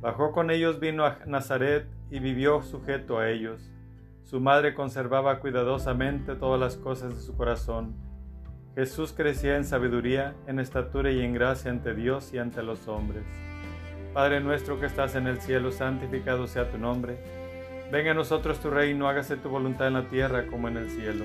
Bajó 0.00 0.32
con 0.32 0.50
ellos, 0.50 0.80
vino 0.80 1.04
a 1.04 1.18
Nazaret 1.26 1.86
y 2.10 2.18
vivió 2.18 2.62
sujeto 2.62 3.18
a 3.18 3.28
ellos. 3.28 3.70
Su 4.22 4.40
madre 4.40 4.74
conservaba 4.74 5.40
cuidadosamente 5.40 6.34
todas 6.36 6.60
las 6.60 6.76
cosas 6.76 7.14
de 7.14 7.20
su 7.20 7.36
corazón. 7.36 7.94
Jesús 8.74 9.12
crecía 9.12 9.56
en 9.56 9.64
sabiduría, 9.64 10.34
en 10.46 10.60
estatura 10.60 11.10
y 11.10 11.20
en 11.20 11.34
gracia 11.34 11.70
ante 11.70 11.94
Dios 11.94 12.32
y 12.32 12.38
ante 12.38 12.62
los 12.62 12.86
hombres. 12.88 13.24
Padre 14.14 14.40
nuestro 14.40 14.78
que 14.80 14.86
estás 14.86 15.14
en 15.16 15.26
el 15.26 15.40
cielo, 15.40 15.70
santificado 15.70 16.46
sea 16.46 16.70
tu 16.70 16.78
nombre. 16.78 17.18
Venga 17.90 18.12
a 18.12 18.14
nosotros 18.14 18.60
tu 18.60 18.70
reino, 18.70 19.08
hágase 19.08 19.36
tu 19.36 19.48
voluntad 19.48 19.88
en 19.88 19.94
la 19.94 20.08
tierra 20.08 20.46
como 20.46 20.68
en 20.68 20.76
el 20.76 20.90
cielo. 20.90 21.24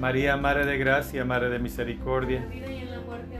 María, 0.00 0.36
Madre 0.36 0.64
de 0.64 0.78
gracia, 0.78 1.24
Madre 1.24 1.48
de 1.48 1.56
En 1.56 1.62
misericordia. 1.62 2.40
la 2.40 2.46
vida 2.46 2.70
y 2.70 2.78
en 2.78 2.90
la 2.90 3.00
muerte. 3.00 3.38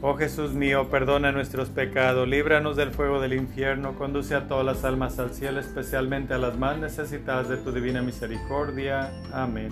Oh 0.00 0.14
Jesús 0.14 0.52
mío, 0.52 0.90
perdona 0.90 1.32
nuestros 1.32 1.70
pecados, 1.70 2.28
líbranos 2.28 2.76
del 2.76 2.92
fuego 2.92 3.20
del 3.20 3.32
infierno, 3.32 3.96
conduce 3.96 4.36
a 4.36 4.46
todas 4.46 4.64
las 4.64 4.84
almas 4.84 5.18
al 5.18 5.34
cielo, 5.34 5.58
especialmente 5.58 6.34
a 6.34 6.38
las 6.38 6.56
más 6.56 6.78
necesitadas 6.78 7.48
de 7.48 7.56
tu 7.56 7.72
divina 7.72 8.00
misericordia. 8.00 9.10
Amén. 9.32 9.70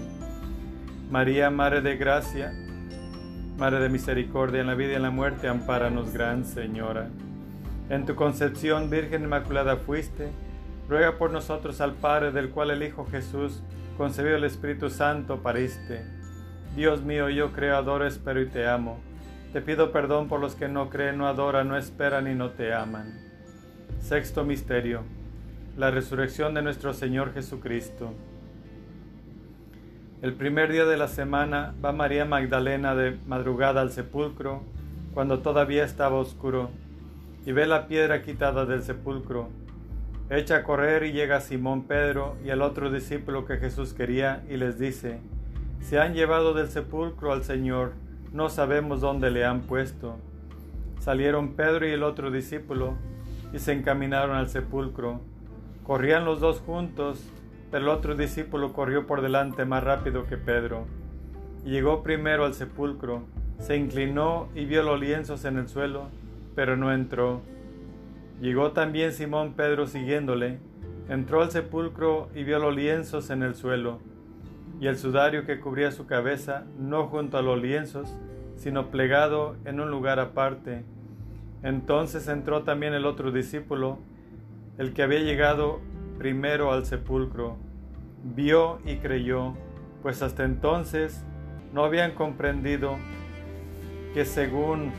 María, 1.13 1.49
Madre 1.51 1.81
de 1.81 1.97
gracia, 1.97 2.53
Madre 3.57 3.79
de 3.79 3.89
misericordia, 3.89 4.61
en 4.61 4.67
la 4.67 4.75
vida 4.75 4.93
y 4.93 4.97
en 4.97 5.03
la 5.03 5.11
muerte, 5.11 5.47
ampáranos, 5.47 6.13
Gran 6.13 6.45
Señora. 6.45 7.09
En 7.89 8.05
tu 8.05 8.17
concepción, 8.17 8.91
Virgen 8.91 9.23
Inmaculada 9.23 9.77
fuiste, 9.77 10.29
ruega 10.89 11.19
por 11.19 11.31
nosotros 11.31 11.81
al 11.81 11.93
Padre, 11.95 12.33
del 12.33 12.51
cual 12.51 12.73
el 12.73 12.83
Hijo 12.83 13.07
Jesús, 13.07 13.63
concebido 13.97 14.37
el 14.37 14.45
Espíritu 14.45 14.91
Santo, 14.91 15.43
pariste. 15.43 16.05
Dios 16.77 17.03
mío, 17.03 17.29
yo 17.31 17.53
creo, 17.53 17.77
adoro, 17.77 18.07
espero 18.07 18.41
y 18.41 18.47
te 18.47 18.67
amo. 18.67 18.99
Te 19.53 19.63
pido 19.63 19.91
perdón 19.93 20.29
por 20.29 20.41
los 20.41 20.55
que 20.55 20.69
no 20.69 20.91
creen, 20.91 21.19
no 21.19 21.27
adoran, 21.27 21.69
no 21.69 21.77
esperan 21.77 22.31
y 22.31 22.35
no 22.35 22.51
te 22.51 22.75
aman. 22.75 23.19
Sexto 24.01 24.45
Misterio. 24.45 25.03
La 25.77 25.91
resurrección 25.91 26.55
de 26.55 26.63
nuestro 26.63 26.93
Señor 26.93 27.33
Jesucristo. 27.33 28.13
El 30.23 30.35
primer 30.35 30.73
día 30.73 30.85
de 30.85 30.97
la 30.97 31.09
semana 31.09 31.75
va 31.85 31.93
María 31.93 32.25
Magdalena 32.25 32.95
de 32.95 33.19
madrugada 33.27 33.81
al 33.81 33.91
sepulcro, 33.91 34.63
cuando 35.15 35.41
todavía 35.41 35.85
estaba 35.85 36.17
oscuro, 36.17 36.71
y 37.45 37.53
ve 37.53 37.67
la 37.67 37.87
piedra 37.87 38.23
quitada 38.23 38.67
del 38.67 38.83
sepulcro. 38.83 39.49
Echa 40.29 40.57
a 40.57 40.65
correr 40.65 41.05
y 41.05 41.13
llega 41.13 41.41
Simón 41.41 41.85
Pedro 41.85 42.37
y 42.45 42.51
el 42.51 42.61
otro 42.61 42.91
discípulo 42.91 43.45
que 43.45 43.59
Jesús 43.59 43.95
quería 43.95 44.43
y 44.51 44.57
les 44.57 44.77
dice, 44.77 45.21
Se 45.81 46.01
han 46.01 46.15
llevado 46.15 46.53
del 46.53 46.69
sepulcro 46.69 47.33
al 47.33 47.45
Señor, 47.45 47.93
no 48.33 48.49
sabemos 48.49 49.01
dónde 49.01 49.31
le 49.31 49.45
han 49.45 49.63
puesto. 49.63 50.17
Salieron 50.99 51.55
Pedro 51.55 51.87
y 51.87 51.93
el 51.93 52.03
otro 52.03 52.33
discípulo 52.33 52.95
y 53.53 53.61
se 53.61 53.73
encaminaron 53.73 54.35
al 54.35 54.49
sepulcro. 54.49 55.21
Corrían 55.85 56.25
los 56.25 56.41
dos 56.41 56.59
juntos, 56.59 57.25
pero 57.71 57.85
el 57.85 57.91
otro 57.91 58.17
discípulo 58.17 58.73
corrió 58.73 59.07
por 59.07 59.23
delante 59.23 59.65
más 59.65 59.85
rápido 59.85 60.27
que 60.27 60.37
Pedro. 60.37 60.87
Llegó 61.65 62.03
primero 62.03 62.45
al 62.45 62.55
sepulcro, 62.55 63.23
se 63.61 63.77
inclinó 63.77 64.49
y 64.57 64.65
vio 64.65 64.83
los 64.83 64.99
lienzos 64.99 65.45
en 65.45 65.57
el 65.57 65.69
suelo, 65.69 66.09
pero 66.57 66.77
no 66.77 66.93
entró. 66.93 67.43
Llegó 68.41 68.73
también 68.73 69.13
Simón 69.13 69.55
Pedro 69.55 69.87
siguiéndole, 69.87 70.59
entró 71.09 71.43
al 71.43 71.51
sepulcro 71.51 72.29
y 72.35 72.45
vio 72.45 72.59
los 72.59 72.75
lienzos 72.75 73.31
en 73.31 73.43
el 73.43 73.55
suelo, 73.55 74.01
y 74.81 74.89
el 74.89 74.99
sudario 74.99 75.47
que 75.47 75.59
cubría 75.59 75.91
su 75.91 76.07
cabeza, 76.07 76.65
no 76.79 77.07
junto 77.07 77.39
a 77.39 77.43
los 77.43 77.61
lienzos, 77.61 78.15
sino 78.57 78.91
plegado 78.91 79.57
en 79.65 79.81
un 79.81 79.91
lugar 79.91 80.21
aparte. 80.21 80.85
Entonces 81.63 82.29
entró 82.29 82.63
también 82.63 82.93
el 82.93 83.07
otro 83.07 83.33
discípulo, 83.33 83.99
el 84.77 84.93
que 84.93 85.03
había 85.03 85.21
llegado 85.21 85.81
primero 86.19 86.73
al 86.73 86.85
sepulcro, 86.85 87.57
vio 88.23 88.81
y 88.85 88.97
creyó, 88.97 89.55
pues 90.03 90.21
hasta 90.23 90.45
entonces 90.45 91.25
no 91.73 91.85
habían 91.85 92.13
comprendido 92.13 92.97
que 94.13 94.25
según 94.25 94.93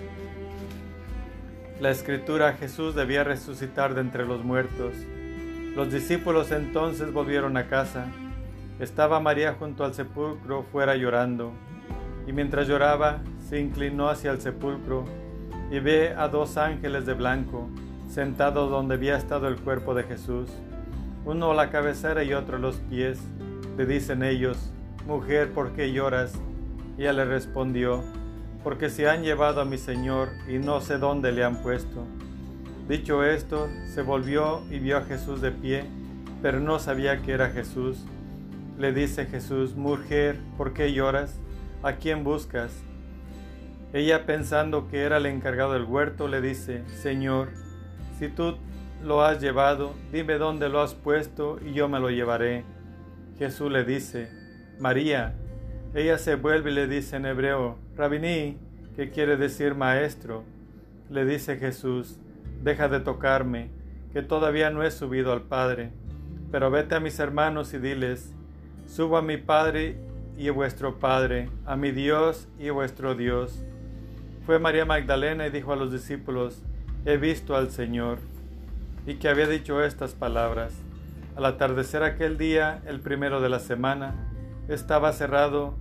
la 1.79 1.91
escritura 1.91 2.53
Jesús 2.53 2.95
debía 2.95 3.23
resucitar 3.23 3.93
de 3.93 4.01
entre 4.01 4.25
los 4.25 4.43
muertos. 4.43 4.93
Los 5.75 5.91
discípulos 5.91 6.51
entonces 6.51 7.13
volvieron 7.13 7.55
a 7.55 7.67
casa. 7.67 8.07
Estaba 8.79 9.19
María 9.19 9.53
junto 9.53 9.85
al 9.85 9.93
sepulcro 9.93 10.63
fuera 10.71 10.95
llorando, 10.95 11.51
y 12.25 12.33
mientras 12.33 12.67
lloraba 12.67 13.21
se 13.47 13.59
inclinó 13.59 14.09
hacia 14.09 14.31
el 14.31 14.41
sepulcro 14.41 15.05
y 15.69 15.79
ve 15.79 16.15
a 16.17 16.27
dos 16.27 16.57
ángeles 16.57 17.05
de 17.05 17.13
blanco 17.13 17.69
sentados 18.09 18.71
donde 18.71 18.95
había 18.95 19.17
estado 19.17 19.47
el 19.47 19.57
cuerpo 19.57 19.93
de 19.93 20.03
Jesús, 20.03 20.49
uno 21.25 21.51
a 21.51 21.55
la 21.55 21.69
cabecera 21.69 22.23
y 22.23 22.33
otro 22.33 22.57
a 22.57 22.59
los 22.59 22.77
pies. 22.77 23.19
Le 23.77 23.85
dicen 23.85 24.23
ellos, 24.23 24.71
Mujer, 25.05 25.51
¿por 25.51 25.73
qué 25.73 25.91
lloras? 25.91 26.33
Y 26.97 27.01
ella 27.01 27.13
le 27.13 27.25
respondió, 27.25 28.03
Porque 28.63 28.89
se 28.89 29.09
han 29.09 29.23
llevado 29.23 29.61
a 29.61 29.65
mi 29.65 29.77
Señor 29.77 30.29
y 30.47 30.57
no 30.57 30.81
sé 30.81 30.97
dónde 30.97 31.31
le 31.31 31.43
han 31.43 31.61
puesto. 31.61 32.05
Dicho 32.87 33.23
esto, 33.23 33.67
se 33.93 34.01
volvió 34.01 34.63
y 34.69 34.79
vio 34.79 34.97
a 34.97 35.03
Jesús 35.03 35.41
de 35.41 35.51
pie, 35.51 35.85
pero 36.41 36.59
no 36.59 36.79
sabía 36.79 37.21
que 37.21 37.33
era 37.33 37.49
Jesús. 37.49 38.05
Le 38.77 38.93
dice 38.93 39.25
Jesús, 39.25 39.75
Mujer, 39.75 40.39
¿por 40.57 40.73
qué 40.73 40.93
lloras? 40.93 41.39
¿A 41.83 41.93
quién 41.93 42.23
buscas? 42.23 42.71
Ella 43.93 44.25
pensando 44.25 44.87
que 44.87 45.01
era 45.01 45.17
el 45.17 45.25
encargado 45.25 45.73
del 45.73 45.83
huerto, 45.83 46.27
le 46.27 46.41
dice, 46.41 46.83
Señor, 46.87 47.49
si 48.19 48.27
tú 48.27 48.57
lo 49.03 49.23
has 49.23 49.41
llevado, 49.41 49.93
dime 50.11 50.37
dónde 50.37 50.69
lo 50.69 50.81
has 50.81 50.93
puesto 50.93 51.59
y 51.65 51.73
yo 51.73 51.87
me 51.87 51.99
lo 51.99 52.09
llevaré. 52.09 52.63
Jesús 53.37 53.71
le 53.71 53.83
dice, 53.83 54.29
María. 54.79 55.35
Ella 55.93 56.17
se 56.17 56.35
vuelve 56.35 56.71
y 56.71 56.75
le 56.75 56.87
dice 56.87 57.15
en 57.15 57.25
hebreo, 57.25 57.77
Rabini, 57.95 58.57
que 58.95 59.09
quiere 59.09 59.37
decir 59.37 59.75
maestro. 59.75 60.43
Le 61.09 61.25
dice 61.25 61.57
Jesús, 61.57 62.17
deja 62.63 62.89
de 62.89 62.99
tocarme, 62.99 63.69
que 64.11 64.21
todavía 64.21 64.69
no 64.69 64.83
he 64.83 64.91
subido 64.91 65.31
al 65.31 65.43
Padre, 65.43 65.91
pero 66.51 66.71
vete 66.71 66.95
a 66.95 66.99
mis 66.99 67.19
hermanos 67.19 67.73
y 67.73 67.77
diles, 67.77 68.33
subo 68.85 69.17
a 69.17 69.21
mi 69.21 69.37
Padre 69.37 69.97
y 70.37 70.47
a 70.49 70.51
vuestro 70.51 70.99
Padre, 70.99 71.49
a 71.65 71.75
mi 71.75 71.91
Dios 71.91 72.47
y 72.59 72.69
vuestro 72.69 73.15
Dios. 73.15 73.63
Fue 74.45 74.59
María 74.59 74.85
Magdalena 74.85 75.47
y 75.47 75.51
dijo 75.51 75.73
a 75.73 75.75
los 75.77 75.91
discípulos, 75.91 76.63
he 77.05 77.17
visto 77.17 77.55
al 77.55 77.71
Señor 77.71 78.19
y 79.05 79.15
que 79.15 79.29
había 79.29 79.47
dicho 79.47 79.83
estas 79.83 80.13
palabras. 80.13 80.73
Al 81.35 81.45
atardecer 81.45 82.03
aquel 82.03 82.37
día, 82.37 82.81
el 82.85 82.99
primero 82.99 83.41
de 83.41 83.49
la 83.49 83.59
semana, 83.59 84.26
estaba 84.67 85.13
cerrado 85.13 85.75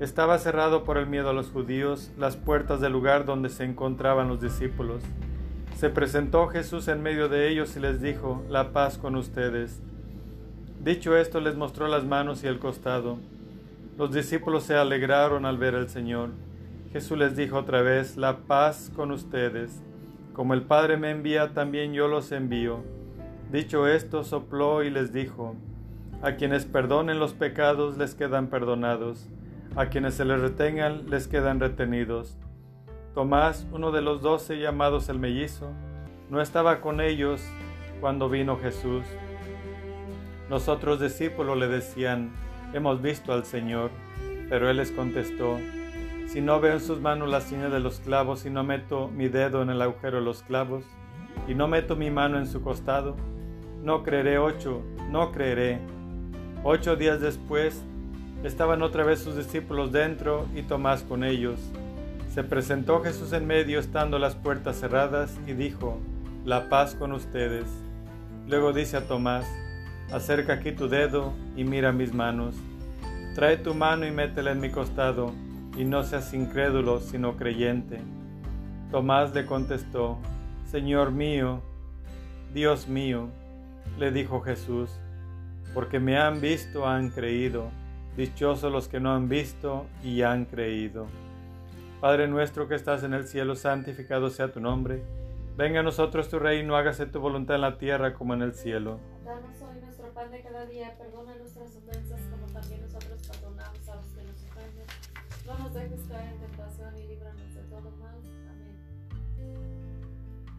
estaba 0.00 0.38
cerrado 0.38 0.82
por 0.82 0.98
el 0.98 1.06
miedo 1.06 1.30
a 1.30 1.32
los 1.32 1.50
judíos 1.50 2.10
las 2.18 2.36
puertas 2.36 2.80
del 2.80 2.90
lugar 2.90 3.24
donde 3.24 3.48
se 3.48 3.62
encontraban 3.62 4.26
los 4.26 4.40
discípulos. 4.40 5.02
Se 5.76 5.90
presentó 5.90 6.48
Jesús 6.48 6.88
en 6.88 7.02
medio 7.02 7.28
de 7.28 7.48
ellos 7.48 7.76
y 7.76 7.80
les 7.80 8.00
dijo, 8.00 8.42
la 8.48 8.72
paz 8.72 8.98
con 8.98 9.14
ustedes. 9.14 9.80
Dicho 10.82 11.16
esto, 11.16 11.40
les 11.40 11.54
mostró 11.54 11.86
las 11.86 12.04
manos 12.04 12.42
y 12.42 12.48
el 12.48 12.58
costado. 12.58 13.18
Los 13.96 14.12
discípulos 14.12 14.64
se 14.64 14.74
alegraron 14.74 15.46
al 15.46 15.58
ver 15.58 15.76
al 15.76 15.88
Señor. 15.88 16.30
Jesús 16.92 17.16
les 17.16 17.36
dijo 17.36 17.58
otra 17.58 17.82
vez, 17.82 18.16
la 18.16 18.38
paz 18.38 18.90
con 18.96 19.12
ustedes. 19.12 19.80
Como 20.32 20.54
el 20.54 20.62
Padre 20.62 20.96
me 20.96 21.10
envía, 21.10 21.54
también 21.54 21.92
yo 21.92 22.08
los 22.08 22.32
envío. 22.32 22.80
Dicho 23.52 23.86
esto, 23.86 24.24
sopló 24.24 24.82
y 24.82 24.90
les 24.90 25.12
dijo, 25.12 25.54
A 26.22 26.36
quienes 26.36 26.64
perdonen 26.64 27.18
los 27.18 27.34
pecados 27.34 27.98
les 27.98 28.14
quedan 28.14 28.46
perdonados, 28.46 29.28
a 29.74 29.86
quienes 29.86 30.14
se 30.14 30.24
les 30.24 30.40
retengan 30.40 31.10
les 31.10 31.26
quedan 31.26 31.58
retenidos. 31.58 32.38
Tomás, 33.12 33.66
uno 33.72 33.90
de 33.90 34.02
los 34.02 34.22
doce 34.22 34.58
llamados 34.58 35.08
el 35.08 35.18
mellizo, 35.18 35.72
no 36.30 36.40
estaba 36.40 36.80
con 36.80 37.00
ellos 37.00 37.42
cuando 38.00 38.28
vino 38.28 38.56
Jesús. 38.56 39.04
Los 40.48 40.68
otros 40.68 41.00
discípulos 41.00 41.58
le 41.58 41.66
decían, 41.66 42.30
Hemos 42.72 43.02
visto 43.02 43.32
al 43.32 43.44
Señor, 43.44 43.90
pero 44.48 44.70
él 44.70 44.78
les 44.78 44.92
contestó, 44.92 45.58
si 46.26 46.40
no 46.40 46.60
veo 46.60 46.74
en 46.74 46.80
sus 46.80 47.00
manos 47.00 47.28
la 47.28 47.42
señal 47.42 47.70
de 47.70 47.80
los 47.80 48.00
clavos 48.00 48.46
y 48.46 48.50
no 48.50 48.64
meto 48.64 49.08
mi 49.08 49.28
dedo 49.28 49.60
en 49.60 49.68
el 49.68 49.82
agujero 49.82 50.18
de 50.18 50.24
los 50.24 50.42
clavos 50.42 50.84
y 51.46 51.54
no 51.54 51.68
meto 51.68 51.96
mi 51.96 52.10
mano 52.10 52.38
en 52.38 52.46
su 52.46 52.62
costado, 52.62 53.16
no 53.82 54.02
creeré 54.02 54.38
ocho, 54.38 54.82
no 55.10 55.32
creeré. 55.32 55.80
Ocho 56.64 56.94
días 56.94 57.20
después 57.20 57.82
estaban 58.44 58.82
otra 58.82 59.02
vez 59.02 59.18
sus 59.18 59.36
discípulos 59.36 59.90
dentro 59.90 60.46
y 60.54 60.62
Tomás 60.62 61.02
con 61.02 61.24
ellos. 61.24 61.58
Se 62.32 62.44
presentó 62.44 63.02
Jesús 63.02 63.32
en 63.32 63.48
medio 63.48 63.80
estando 63.80 64.20
las 64.20 64.36
puertas 64.36 64.78
cerradas 64.78 65.36
y 65.48 65.54
dijo, 65.54 65.98
la 66.44 66.68
paz 66.68 66.94
con 66.94 67.10
ustedes. 67.10 67.64
Luego 68.46 68.72
dice 68.72 68.96
a 68.96 69.08
Tomás, 69.08 69.44
acerca 70.12 70.52
aquí 70.52 70.70
tu 70.70 70.88
dedo 70.88 71.32
y 71.56 71.64
mira 71.64 71.90
mis 71.90 72.14
manos. 72.14 72.54
Trae 73.34 73.56
tu 73.56 73.74
mano 73.74 74.06
y 74.06 74.12
métela 74.12 74.52
en 74.52 74.60
mi 74.60 74.70
costado 74.70 75.32
y 75.76 75.84
no 75.84 76.04
seas 76.04 76.32
incrédulo, 76.32 77.00
sino 77.00 77.36
creyente. 77.36 77.98
Tomás 78.92 79.34
le 79.34 79.46
contestó, 79.46 80.16
Señor 80.70 81.10
mío, 81.10 81.60
Dios 82.54 82.86
mío, 82.86 83.30
le 83.98 84.12
dijo 84.12 84.40
Jesús, 84.42 84.90
porque 85.74 86.00
me 86.00 86.18
han 86.18 86.40
visto, 86.40 86.86
han 86.86 87.10
creído. 87.10 87.70
Dichosos 88.16 88.70
los 88.70 88.88
que 88.88 89.00
no 89.00 89.14
han 89.14 89.28
visto 89.28 89.86
y 90.02 90.22
han 90.22 90.44
creído. 90.44 91.06
Padre 92.00 92.28
nuestro 92.28 92.68
que 92.68 92.74
estás 92.74 93.04
en 93.04 93.14
el 93.14 93.26
cielo, 93.26 93.54
santificado 93.54 94.28
sea 94.30 94.52
tu 94.52 94.60
nombre. 94.60 95.02
Venga 95.56 95.80
a 95.80 95.82
nosotros 95.82 96.28
tu 96.28 96.38
reino, 96.38 96.76
hágase 96.76 97.06
tu 97.06 97.20
voluntad 97.20 97.56
en 97.56 97.62
la 97.62 97.78
tierra 97.78 98.14
como 98.14 98.34
en 98.34 98.42
el 98.42 98.54
cielo. 98.54 98.98
Danos 99.24 99.60
hoy 99.62 99.80
nuestro 99.80 100.08
pan 100.12 100.30
de 100.30 100.42
cada 100.42 100.66
día, 100.66 100.94
perdona 100.98 101.36
nuestras 101.36 101.76
ofensas 101.76 102.20
como 102.30 102.46
también 102.52 102.82
nosotros 102.82 103.28
perdonamos 103.28 103.88
a 103.88 103.96
los 103.96 104.06
que 104.06 104.22
nos 104.24 104.44
ofenden 104.50 104.86
no 105.46 105.58
nos 105.58 105.74
dejes 105.74 106.00
caer 106.08 106.32
en 106.32 106.38
tentación 106.38 106.98
y 106.98 107.06
líbranos 107.08 107.54
de 107.54 107.62
todo 107.62 107.90
mal. 107.98 108.16
Amén. 108.48 108.76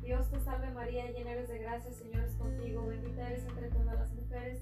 Dios 0.01 0.29
te 0.29 0.39
salve 0.41 0.69
María, 0.71 1.09
llena 1.11 1.31
eres 1.31 1.47
de 1.47 1.59
gracia, 1.59 1.91
Señor 1.91 2.23
es 2.23 2.35
contigo, 2.35 2.85
bendita 2.87 3.29
eres 3.29 3.45
entre 3.45 3.69
todas 3.69 3.97
las 3.97 4.13
mujeres, 4.13 4.61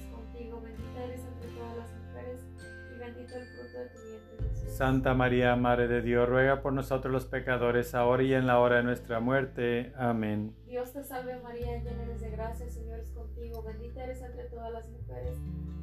Santa 4.81 5.13
María, 5.13 5.55
Madre 5.55 5.87
de 5.87 6.01
Dios, 6.01 6.27
ruega 6.27 6.63
por 6.63 6.73
nosotros 6.73 7.13
los 7.13 7.25
pecadores, 7.27 7.93
ahora 7.93 8.23
y 8.23 8.33
en 8.33 8.47
la 8.47 8.57
hora 8.57 8.77
de 8.77 8.83
nuestra 8.83 9.19
muerte. 9.19 9.93
Amén. 9.95 10.55
Dios 10.65 10.91
te 10.91 11.03
salve 11.03 11.39
María, 11.39 11.77
llena 11.83 12.01
eres 12.01 12.19
de 12.19 12.31
gracia, 12.31 12.65
el 12.65 12.71
Señor 12.71 12.99
es 12.99 13.11
contigo. 13.11 13.61
Bendita 13.61 14.03
eres 14.03 14.23
entre 14.23 14.45
todas 14.45 14.73
las 14.73 14.89
mujeres 14.89 15.37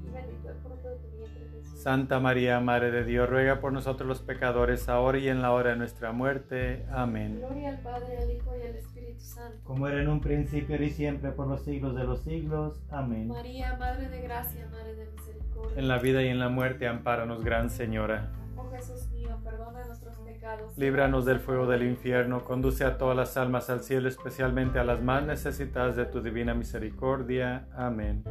y 0.04 0.11
bendito 0.11 0.50
el 0.50 0.56
fruto 0.56 0.88
de 0.88 0.96
tu 0.96 1.16
vientre 1.16 1.48
Jesús. 1.48 1.80
Santa 1.80 2.18
María, 2.18 2.58
Madre 2.58 2.90
de 2.90 3.04
Dios, 3.04 3.30
ruega 3.30 3.61
por 3.61 3.72
nosotros 3.72 4.08
los 4.08 4.20
pecadores, 4.20 4.88
ahora 4.88 5.18
y 5.20 5.28
en 5.28 5.42
la 5.42 5.52
hora 5.52 5.70
de 5.70 5.76
nuestra 5.76 6.11
muerte. 6.11 6.84
Amén. 6.90 7.37
Gloria 7.37 7.68
al 7.68 7.78
Padre, 7.78 8.18
al 8.18 8.32
Hijo 8.32 8.52
y 8.56 8.66
al 8.66 8.74
Espíritu 8.74 9.20
Santo. 9.20 9.61
Como 9.62 9.87
era 9.87 10.02
en 10.02 10.08
un 10.08 10.20
principio, 10.20 10.74
y 10.74 10.90
siempre, 10.90 11.30
por 11.30 11.46
los 11.46 11.62
siglos 11.62 11.94
de 11.94 12.02
los 12.02 12.24
siglos. 12.24 12.82
Amén. 12.90 13.28
María, 13.28 13.76
Madre 13.76 14.08
de 14.08 14.22
gracia, 14.22 14.66
Madre 14.72 14.96
de 14.96 15.06
misericordia. 15.06 15.78
En 15.78 15.87
la 15.87 15.98
vida 15.98 16.20
y 16.24 16.26
en 16.30 16.40
la 16.40 16.48
muerte, 16.48 16.88
ampáranos, 16.88 17.44
Gran 17.44 17.70
Señora. 17.70 18.32
Jesús 18.70 19.11
mío, 19.11 19.38
perdona 19.42 19.85
nuestros 19.87 20.16
pecados. 20.18 20.76
Líbranos 20.76 21.24
del 21.24 21.40
fuego 21.40 21.66
del 21.66 21.83
infierno, 21.83 22.44
conduce 22.44 22.85
a 22.85 22.98
todas 22.98 23.16
las 23.16 23.37
almas 23.37 23.70
al 23.70 23.83
cielo, 23.83 24.09
especialmente 24.09 24.78
a 24.78 24.85
las 24.85 25.02
más 25.02 25.24
necesitadas 25.24 25.96
de 25.96 26.04
tu 26.04 26.20
divina 26.22 26.54
misericordia. 26.54 27.68
Amén. 27.74 28.24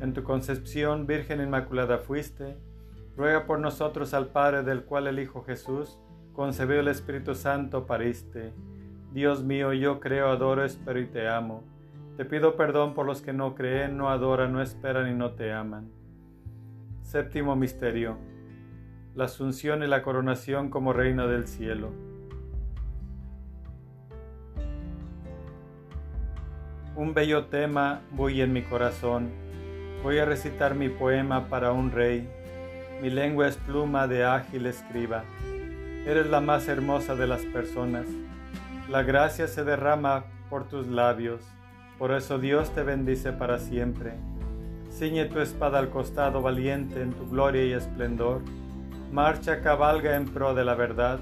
En 0.00 0.12
tu 0.12 0.22
concepción, 0.22 1.06
Virgen 1.06 1.40
Inmaculada 1.40 1.98
fuiste, 1.98 2.56
ruega 3.16 3.46
por 3.46 3.58
nosotros 3.58 4.14
al 4.14 4.28
Padre 4.28 4.62
del 4.62 4.84
cual 4.84 5.06
el 5.06 5.18
Hijo 5.18 5.42
Jesús, 5.42 5.98
concebido 6.32 6.80
el 6.80 6.88
Espíritu 6.88 7.34
Santo, 7.34 7.86
pariste. 7.86 8.52
Dios 9.12 9.44
mío, 9.44 9.72
yo 9.72 10.00
creo, 10.00 10.28
adoro, 10.28 10.64
espero 10.64 11.00
y 11.00 11.06
te 11.06 11.28
amo. 11.28 11.64
Te 12.16 12.24
pido 12.24 12.56
perdón 12.56 12.94
por 12.94 13.06
los 13.06 13.22
que 13.22 13.32
no 13.32 13.54
creen, 13.54 13.96
no 13.96 14.08
adoran, 14.08 14.52
no 14.52 14.60
esperan 14.60 15.10
y 15.10 15.14
no 15.14 15.32
te 15.32 15.52
aman. 15.52 15.90
Séptimo 17.02 17.56
Misterio. 17.56 18.31
La 19.14 19.24
Asunción 19.24 19.82
y 19.82 19.86
la 19.86 20.02
Coronación 20.02 20.70
como 20.70 20.94
Reina 20.94 21.26
del 21.26 21.46
Cielo. 21.46 21.90
Un 26.96 27.12
bello 27.12 27.44
tema 27.44 28.00
voy 28.12 28.40
en 28.40 28.54
mi 28.54 28.62
corazón. 28.62 29.28
Voy 30.02 30.16
a 30.16 30.24
recitar 30.24 30.74
mi 30.74 30.88
poema 30.88 31.48
para 31.48 31.72
un 31.72 31.90
rey. 31.90 32.26
Mi 33.02 33.10
lengua 33.10 33.48
es 33.48 33.58
pluma 33.58 34.06
de 34.06 34.24
ágil 34.24 34.64
escriba. 34.64 35.24
Eres 36.06 36.30
la 36.30 36.40
más 36.40 36.66
hermosa 36.68 37.14
de 37.14 37.26
las 37.26 37.44
personas. 37.44 38.06
La 38.88 39.02
gracia 39.02 39.46
se 39.46 39.62
derrama 39.62 40.24
por 40.48 40.68
tus 40.68 40.86
labios. 40.86 41.42
Por 41.98 42.12
eso 42.12 42.38
Dios 42.38 42.74
te 42.74 42.82
bendice 42.82 43.30
para 43.32 43.58
siempre. 43.58 44.14
Ciñe 44.90 45.26
tu 45.26 45.38
espada 45.40 45.80
al 45.80 45.90
costado 45.90 46.40
valiente 46.40 47.02
en 47.02 47.12
tu 47.12 47.28
gloria 47.28 47.62
y 47.62 47.72
esplendor. 47.74 48.40
Marcha, 49.12 49.60
cabalga 49.60 50.16
en 50.16 50.24
pro 50.24 50.54
de 50.54 50.64
la 50.64 50.74
verdad, 50.74 51.18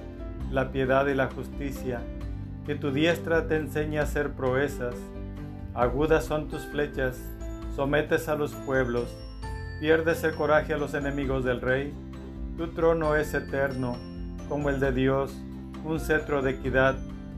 la 0.52 0.70
piedad 0.70 1.08
y 1.08 1.14
la 1.14 1.26
justicia. 1.26 2.00
Que 2.64 2.76
tu 2.76 2.92
diestra 2.92 3.48
te 3.48 3.56
enseñe 3.56 3.98
a 3.98 4.04
hacer 4.04 4.30
proezas. 4.30 4.94
Agudas 5.74 6.24
son 6.24 6.46
tus 6.46 6.64
flechas, 6.66 7.20
sometes 7.74 8.28
a 8.28 8.36
los 8.36 8.54
pueblos, 8.54 9.12
pierdes 9.80 10.22
el 10.22 10.36
coraje 10.36 10.72
a 10.72 10.78
los 10.78 10.94
enemigos 10.94 11.44
del 11.44 11.60
rey. 11.60 11.92
Tu 12.56 12.68
trono 12.68 13.16
es 13.16 13.34
eterno, 13.34 13.96
como 14.48 14.70
el 14.70 14.78
de 14.78 14.92
Dios, 14.92 15.36
un 15.84 15.98
cetro 15.98 16.42
de 16.42 16.52
equidad 16.52 16.94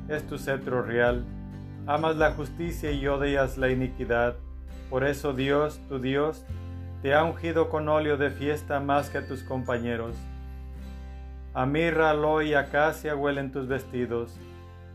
es 0.09 0.27
tu 0.27 0.37
cetro 0.37 0.83
real. 0.83 1.25
Amas 1.87 2.17
la 2.17 2.33
justicia 2.33 2.91
y 2.91 3.07
odias 3.09 3.57
la 3.57 3.71
iniquidad. 3.71 4.37
Por 4.91 5.05
eso 5.05 5.33
Dios, 5.33 5.81
tu 5.89 5.99
Dios, 5.99 6.45
te 7.01 7.15
ha 7.15 7.25
ungido 7.25 7.71
con 7.71 7.89
óleo 7.89 8.19
de 8.19 8.31
fiesta 8.31 8.81
más 8.81 9.09
que 9.09 9.23
tus 9.23 9.43
compañeros. 9.43 10.15
A 11.55 11.67
mirra, 11.67 12.11
aloe 12.11 12.47
y 12.47 12.55
acacia 12.55 13.15
huelen 13.15 13.53
tus 13.53 13.69
vestidos. 13.69 14.39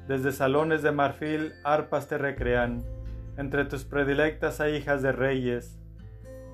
Desde 0.08 0.32
salones 0.32 0.82
de 0.82 0.92
marfil 0.92 1.54
arpas 1.64 2.08
te 2.08 2.18
recrean. 2.18 2.84
Entre 3.38 3.66
tus 3.66 3.86
predilectas 3.86 4.60
hay 4.60 4.78
hijas 4.78 5.04
de 5.04 5.12
reyes. 5.12 5.78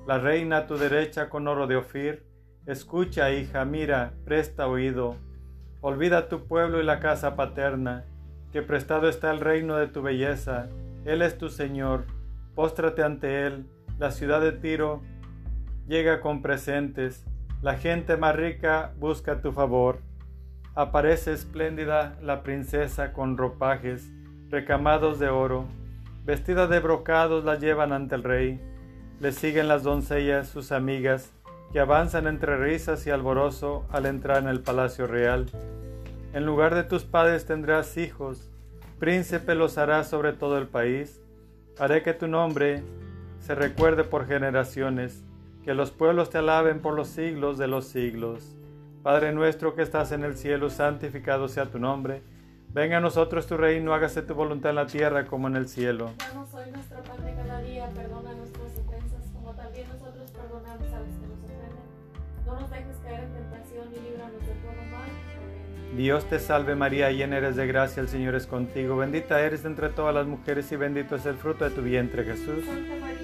La 0.06 0.18
reina 0.18 0.58
a 0.58 0.66
tu 0.66 0.76
derecha 0.76 1.30
con 1.30 1.48
oro 1.48 1.66
de 1.66 1.76
Ofir. 1.76 2.26
Escucha, 2.66 3.32
hija, 3.32 3.64
mira, 3.64 4.12
presta 4.26 4.66
oído. 4.66 5.16
Olvida 5.80 6.28
tu 6.28 6.46
pueblo 6.46 6.80
y 6.80 6.84
la 6.84 7.00
casa 7.00 7.36
paterna, 7.36 8.04
que 8.52 8.60
prestado 8.60 9.08
está 9.08 9.30
el 9.30 9.40
reino 9.40 9.76
de 9.76 9.86
tu 9.86 10.02
belleza. 10.02 10.68
Él 11.06 11.22
es 11.22 11.38
tu 11.38 11.48
Señor. 11.48 12.04
Póstrate 12.54 13.02
ante 13.02 13.46
Él. 13.46 13.66
La 13.98 14.10
ciudad 14.10 14.42
de 14.42 14.52
Tiro 14.52 15.02
llega 15.86 16.20
con 16.20 16.42
presentes. 16.42 17.24
La 17.64 17.78
gente 17.78 18.18
más 18.18 18.36
rica 18.36 18.92
busca 18.98 19.40
tu 19.40 19.50
favor. 19.50 20.00
Aparece 20.74 21.32
espléndida 21.32 22.14
la 22.20 22.42
princesa 22.42 23.14
con 23.14 23.38
ropajes 23.38 24.10
recamados 24.50 25.18
de 25.18 25.30
oro. 25.30 25.64
Vestida 26.26 26.66
de 26.66 26.80
brocados 26.80 27.42
la 27.42 27.54
llevan 27.54 27.94
ante 27.94 28.16
el 28.16 28.22
rey. 28.22 28.60
Le 29.18 29.32
siguen 29.32 29.66
las 29.66 29.82
doncellas, 29.82 30.46
sus 30.46 30.72
amigas, 30.72 31.32
que 31.72 31.80
avanzan 31.80 32.26
entre 32.26 32.58
risas 32.58 33.06
y 33.06 33.10
alborozo 33.10 33.86
al 33.88 34.04
entrar 34.04 34.42
en 34.42 34.50
el 34.50 34.60
palacio 34.60 35.06
real. 35.06 35.46
En 36.34 36.44
lugar 36.44 36.74
de 36.74 36.84
tus 36.84 37.04
padres 37.04 37.46
tendrás 37.46 37.96
hijos. 37.96 38.50
Príncipe 38.98 39.54
los 39.54 39.78
harás 39.78 40.06
sobre 40.10 40.34
todo 40.34 40.58
el 40.58 40.68
país. 40.68 41.22
Haré 41.78 42.02
que 42.02 42.12
tu 42.12 42.28
nombre 42.28 42.82
se 43.40 43.54
recuerde 43.54 44.04
por 44.04 44.26
generaciones 44.26 45.23
que 45.64 45.74
los 45.74 45.90
pueblos 45.90 46.28
te 46.30 46.38
alaben 46.38 46.80
por 46.80 46.94
los 46.94 47.08
siglos 47.08 47.56
de 47.56 47.66
los 47.66 47.86
siglos. 47.86 48.54
Padre 49.02 49.32
nuestro 49.32 49.74
que 49.74 49.82
estás 49.82 50.12
en 50.12 50.22
el 50.22 50.36
cielo, 50.36 50.68
santificado 50.68 51.48
sea 51.48 51.66
tu 51.66 51.78
nombre. 51.78 52.22
Venga 52.68 52.98
a 52.98 53.00
nosotros 53.00 53.46
tu 53.46 53.56
reino, 53.56 53.94
hágase 53.94 54.22
tu 54.22 54.34
voluntad 54.34 54.70
en 54.70 54.76
la 54.76 54.86
tierra 54.86 55.26
como 55.26 55.48
en 55.48 55.56
el 55.56 55.68
cielo. 55.68 56.10
Danos 56.18 56.52
hoy 56.52 56.70
nuestro 56.70 57.02
pan 57.02 57.24
de 57.24 57.34
cada 57.34 57.60
día, 57.60 57.88
perdona 57.94 58.34
nuestras 58.34 58.72
ofensas, 58.78 59.30
como 59.32 59.54
también 59.54 59.88
nosotros 59.88 60.30
perdonamos 60.30 60.92
a 60.92 61.00
los 61.00 61.08
que 61.08 61.26
nos 61.28 61.38
ofenden. 61.44 62.46
No 62.46 62.60
nos 62.60 62.70
dejes 62.70 62.96
caer 63.02 63.20
en 63.24 63.32
tentación 63.32 63.88
y 63.92 64.10
líbranos 64.10 64.40
de 64.40 64.54
todo 64.54 64.90
mal. 64.90 65.08
Amén. 65.08 65.96
Dios 65.96 66.24
te 66.24 66.38
salve 66.40 66.74
María, 66.74 67.10
llena 67.12 67.36
eres 67.38 67.56
de 67.56 67.66
gracia, 67.66 68.00
el 68.00 68.08
Señor 68.08 68.34
es 68.34 68.46
contigo. 68.46 68.96
Bendita 68.96 69.40
eres 69.40 69.64
entre 69.64 69.88
todas 69.88 70.14
las 70.14 70.26
mujeres 70.26 70.70
y 70.72 70.76
bendito 70.76 71.14
es 71.16 71.24
el 71.26 71.36
fruto 71.36 71.64
de 71.64 71.70
tu 71.70 71.80
vientre 71.80 72.24
Jesús. 72.24 72.64
Santa 72.66 72.96
María, 72.96 73.23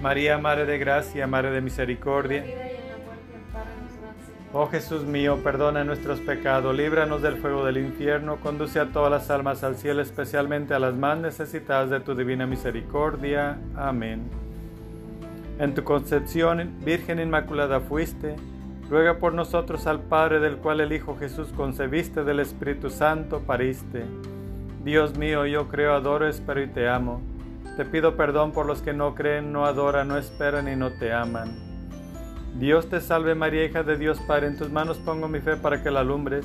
María, 0.00 0.38
Madre 0.38 0.64
de 0.64 0.78
gracia, 0.78 1.26
Madre 1.26 1.50
de 1.50 1.60
misericordia. 1.60 2.44
Oh 4.52 4.66
Jesús 4.66 5.04
mío, 5.04 5.38
perdona 5.44 5.84
nuestros 5.84 6.18
pecados, 6.20 6.74
líbranos 6.74 7.22
del 7.22 7.36
fuego 7.36 7.64
del 7.64 7.76
infierno, 7.76 8.36
conduce 8.36 8.80
a 8.80 8.86
todas 8.86 9.10
las 9.10 9.30
almas 9.30 9.62
al 9.62 9.76
cielo, 9.76 10.02
especialmente 10.02 10.74
a 10.74 10.80
las 10.80 10.94
más 10.94 11.18
necesitadas 11.18 11.90
de 11.90 12.00
tu 12.00 12.16
divina 12.16 12.46
misericordia. 12.46 13.58
Amén. 13.76 14.22
En 15.60 15.74
tu 15.74 15.84
concepción, 15.84 16.78
Virgen 16.84 17.20
Inmaculada 17.20 17.80
fuiste, 17.80 18.34
ruega 18.88 19.18
por 19.18 19.34
nosotros 19.34 19.86
al 19.86 20.00
Padre 20.00 20.40
del 20.40 20.56
cual 20.56 20.80
el 20.80 20.92
Hijo 20.92 21.16
Jesús 21.16 21.52
concebiste 21.54 22.24
del 22.24 22.40
Espíritu 22.40 22.90
Santo 22.90 23.40
pariste. 23.46 24.04
Dios 24.82 25.16
mío, 25.16 25.46
yo 25.46 25.68
creo, 25.68 25.92
adoro, 25.94 26.26
espero 26.26 26.62
y 26.62 26.66
te 26.66 26.88
amo. 26.88 27.20
Te 27.80 27.86
pido 27.86 28.14
perdón 28.14 28.52
por 28.52 28.66
los 28.66 28.82
que 28.82 28.92
no 28.92 29.14
creen, 29.14 29.54
no 29.54 29.64
adoran, 29.64 30.08
no 30.08 30.18
esperan 30.18 30.68
y 30.68 30.76
no 30.76 30.90
te 30.90 31.14
aman. 31.14 31.48
Dios 32.58 32.90
te 32.90 33.00
salve 33.00 33.34
María, 33.34 33.64
hija 33.64 33.82
de 33.82 33.96
Dios 33.96 34.20
Padre, 34.20 34.48
en 34.48 34.58
tus 34.58 34.68
manos 34.68 34.98
pongo 34.98 35.28
mi 35.28 35.40
fe 35.40 35.56
para 35.56 35.82
que 35.82 35.90
la 35.90 36.00
alumbres. 36.00 36.44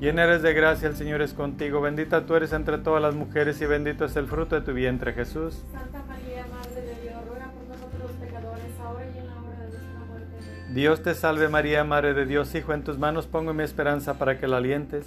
Llena 0.00 0.24
eres 0.24 0.40
de 0.40 0.54
gracia, 0.54 0.88
el 0.88 0.96
Señor 0.96 1.20
es 1.20 1.34
contigo, 1.34 1.82
bendita 1.82 2.24
tú 2.24 2.36
eres 2.36 2.54
entre 2.54 2.78
todas 2.78 3.02
las 3.02 3.14
mujeres 3.14 3.60
y 3.60 3.66
bendito 3.66 4.06
es 4.06 4.16
el 4.16 4.28
fruto 4.28 4.54
de 4.54 4.62
tu 4.62 4.72
vientre 4.72 5.12
Jesús. 5.12 5.62
Santa 5.72 6.04
María, 6.08 6.46
Madre 6.50 6.80
de 6.80 7.02
Dios, 7.02 7.16
ruega 7.28 7.50
por 7.50 7.64
nosotros 7.68 8.00
los 8.00 8.12
pecadores, 8.12 8.80
ahora 8.82 9.04
y 9.14 9.18
en 9.18 9.26
la 9.26 9.42
hora 9.42 9.58
de 9.58 9.68
nuestra 9.68 10.04
muerte. 10.08 10.72
Dios 10.72 11.02
te 11.02 11.14
salve 11.14 11.48
María, 11.50 11.84
Madre 11.84 12.14
de 12.14 12.24
Dios, 12.24 12.54
Hijo, 12.54 12.72
en 12.72 12.82
tus 12.82 12.96
manos 12.96 13.26
pongo 13.26 13.52
mi 13.52 13.62
esperanza 13.62 14.14
para 14.14 14.40
que 14.40 14.48
la 14.48 14.56
alientes. 14.56 15.04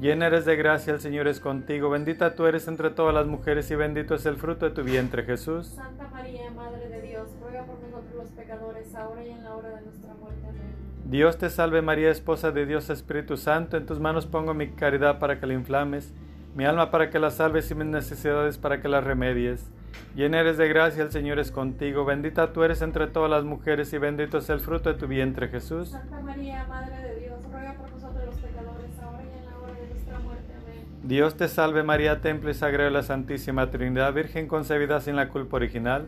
Llena 0.00 0.26
eres 0.26 0.44
de 0.44 0.56
gracia, 0.56 0.92
el 0.92 1.00
Señor 1.00 1.28
es 1.28 1.40
contigo, 1.40 1.88
bendita 1.88 2.34
tú 2.34 2.46
eres 2.46 2.68
entre 2.68 2.90
todas 2.90 3.14
las 3.14 3.26
mujeres 3.26 3.70
y 3.70 3.74
bendito 3.74 4.14
es 4.14 4.26
el 4.26 4.36
fruto 4.36 4.66
de 4.66 4.72
tu 4.72 4.82
vientre 4.82 5.24
Jesús. 5.24 5.68
Santa 5.68 6.08
María, 6.08 6.50
Madre 6.50 6.88
de 6.88 7.00
Dios, 7.00 7.28
ruega 7.40 7.64
por 7.64 7.78
nosotros 7.80 8.14
los 8.14 8.28
pecadores, 8.30 8.94
ahora 8.94 9.24
y 9.24 9.30
en 9.30 9.44
la 9.44 9.54
hora 9.54 9.68
de 9.70 9.82
nuestra 9.82 10.14
muerte. 10.14 10.46
Amén. 10.48 10.74
Dios 11.06 11.38
te 11.38 11.48
salve 11.48 11.80
María, 11.82 12.10
esposa 12.10 12.50
de 12.50 12.66
Dios 12.66 12.90
Espíritu 12.90 13.36
Santo, 13.36 13.76
en 13.76 13.86
tus 13.86 14.00
manos 14.00 14.26
pongo 14.26 14.52
mi 14.52 14.70
caridad 14.70 15.18
para 15.18 15.38
que 15.38 15.46
la 15.46 15.54
inflames, 15.54 16.12
mi 16.54 16.64
alma 16.64 16.90
para 16.90 17.10
que 17.10 17.18
la 17.18 17.30
salves 17.30 17.70
y 17.70 17.74
mis 17.74 17.86
necesidades 17.86 18.58
para 18.58 18.80
que 18.80 18.88
las 18.88 19.04
remedies. 19.04 19.70
Llena 20.16 20.40
eres 20.40 20.56
de 20.56 20.68
gracia, 20.68 21.02
el 21.02 21.10
Señor 21.10 21.38
es 21.38 21.50
contigo, 21.50 22.04
bendita 22.04 22.52
tú 22.52 22.62
eres 22.62 22.82
entre 22.82 23.06
todas 23.08 23.30
las 23.30 23.44
mujeres 23.44 23.92
y 23.92 23.98
bendito 23.98 24.38
es 24.38 24.48
el 24.48 24.60
fruto 24.60 24.92
de 24.92 24.98
tu 24.98 25.06
vientre 25.06 25.48
Jesús. 25.48 25.90
Santa 25.90 26.20
María, 26.20 26.64
Madre 26.68 26.96
de 27.00 27.20
Dios, 27.20 27.44
ruega 27.50 27.74
por 27.74 27.90
nosotros 27.90 28.24
los 28.26 28.36
pecadores, 28.36 28.90
ahora 29.02 29.24
y 29.24 29.38
en 29.38 29.44
la 29.44 29.58
hora 29.58 29.74
de 29.74 29.88
nuestra 29.88 30.18
muerte. 30.20 30.52
Amén. 30.56 30.86
Dios 31.06 31.36
te 31.36 31.48
salve 31.48 31.82
María, 31.82 32.22
templo 32.22 32.48
y 32.48 32.54
sagrado 32.54 32.88
de 32.88 32.94
la 32.94 33.02
Santísima 33.02 33.70
Trinidad, 33.70 34.14
Virgen 34.14 34.48
concebida 34.48 35.02
sin 35.02 35.16
la 35.16 35.28
culpa 35.28 35.56
original. 35.56 36.06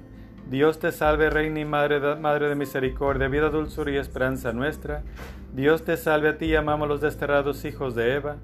Dios 0.48 0.78
te 0.78 0.90
salve, 0.90 1.28
Reina 1.28 1.60
y 1.60 1.66
Madre 1.66 2.00
de, 2.00 2.16
Madre 2.16 2.48
de 2.48 2.54
misericordia, 2.54 3.28
vida, 3.28 3.50
dulzura 3.50 3.90
y 3.90 3.98
esperanza 3.98 4.54
nuestra. 4.54 5.02
Dios 5.52 5.84
te 5.84 5.98
salve, 5.98 6.30
a 6.30 6.38
ti 6.38 6.48
llamamos 6.48 6.88
los 6.88 7.02
desterrados 7.02 7.66
hijos 7.66 7.94
de 7.94 8.14
Eva. 8.14 8.36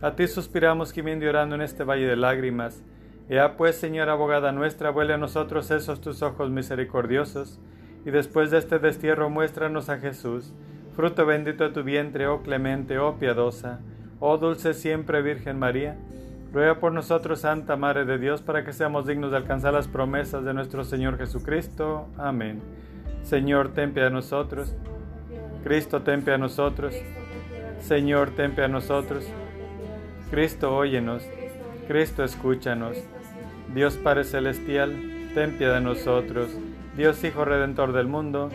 A 0.00 0.14
ti 0.14 0.28
suspiramos 0.28 0.92
gimiendo 0.92 1.24
y 1.24 1.28
orando 1.28 1.56
en 1.56 1.62
este 1.62 1.82
valle 1.82 2.06
de 2.06 2.14
lágrimas. 2.14 2.84
Ea 3.28 3.56
pues, 3.56 3.74
Señora 3.74 4.12
abogada 4.12 4.52
nuestra, 4.52 4.90
vuelve 4.90 5.14
a 5.14 5.18
nosotros 5.18 5.72
esos 5.72 6.00
tus 6.00 6.22
ojos 6.22 6.50
misericordiosos, 6.50 7.58
y 8.04 8.12
después 8.12 8.52
de 8.52 8.58
este 8.58 8.78
destierro 8.78 9.28
muéstranos 9.28 9.88
a 9.88 9.98
Jesús, 9.98 10.52
fruto 10.94 11.26
bendito 11.26 11.64
de 11.64 11.70
tu 11.70 11.82
vientre, 11.82 12.28
oh 12.28 12.42
clemente, 12.42 12.96
oh 12.96 13.18
piadosa, 13.18 13.80
oh 14.20 14.38
dulce 14.38 14.74
siempre 14.74 15.22
Virgen 15.22 15.58
María. 15.58 15.96
Ruega 16.52 16.80
por 16.80 16.92
nosotros, 16.92 17.40
Santa 17.40 17.76
Madre 17.76 18.04
de 18.04 18.18
Dios, 18.18 18.40
para 18.40 18.64
que 18.64 18.72
seamos 18.72 19.06
dignos 19.06 19.30
de 19.30 19.36
alcanzar 19.36 19.74
las 19.74 19.88
promesas 19.88 20.44
de 20.44 20.54
nuestro 20.54 20.84
Señor 20.84 21.18
Jesucristo. 21.18 22.08
Amén. 22.16 22.62
Señor, 23.22 23.74
ten 23.74 23.92
piedad 23.92 24.08
de 24.08 24.14
nosotros. 24.14 24.74
Cristo, 25.64 26.02
ten 26.02 26.22
piedad 26.22 26.38
de 26.38 26.42
nosotros. 26.42 26.94
Señor, 27.80 28.30
ten 28.30 28.52
piedad 28.52 28.68
de 28.68 28.72
nosotros. 28.72 29.26
Cristo, 30.30 30.74
óyenos. 30.74 31.22
Cristo, 31.88 32.24
escúchanos. 32.24 32.96
Dios 33.74 33.96
Padre 33.96 34.24
Celestial, 34.24 34.94
ten 35.34 35.58
piedad 35.58 35.74
de 35.74 35.80
nosotros. 35.80 36.48
Dios 36.96 37.22
Hijo 37.24 37.44
Redentor 37.44 37.92
del 37.92 38.06
mundo. 38.06 38.50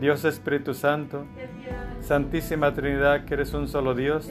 Dios 0.00 0.24
Espíritu 0.24 0.74
Santo. 0.74 1.24
Santísima 2.00 2.72
Trinidad, 2.72 3.24
que 3.24 3.34
eres 3.34 3.52
un 3.54 3.68
solo 3.68 3.94
Dios. 3.94 4.30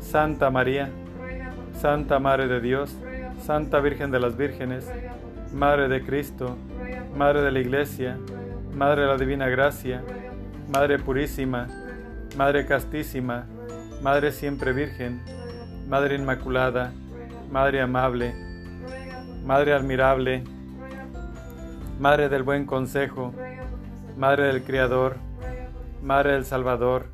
Santa 0.00 0.50
María. 0.50 0.90
Santa 1.80 2.18
Madre 2.18 2.46
de 2.46 2.60
Dios, 2.60 2.96
Santa 3.40 3.80
Virgen 3.80 4.10
de 4.10 4.20
las 4.20 4.36
Vírgenes. 4.36 4.88
Madre 5.52 5.88
de 5.88 6.02
Cristo, 6.02 6.56
Madre 7.16 7.42
de 7.42 7.50
la 7.50 7.60
Iglesia, 7.60 8.18
Madre 8.74 9.02
de 9.02 9.08
la 9.08 9.16
Divina 9.16 9.48
Gracia. 9.48 10.02
Madre 10.72 10.98
Purísima. 10.98 11.66
Madre 12.36 12.66
Castísima. 12.66 13.46
Madre 14.00 14.32
Siempre 14.32 14.72
Virgen. 14.72 15.22
Madre 15.88 16.14
Inmaculada, 16.14 16.92
Madre 17.50 17.80
Amable. 17.80 18.34
Madre 19.44 19.74
Admirable. 19.74 20.44
Madre 21.98 22.28
del 22.28 22.42
Buen 22.42 22.64
Consejo. 22.64 23.34
Madre 24.16 24.46
del 24.46 24.62
Criador. 24.62 25.16
Madre 26.02 26.32
del 26.32 26.44
Salvador. 26.44 27.06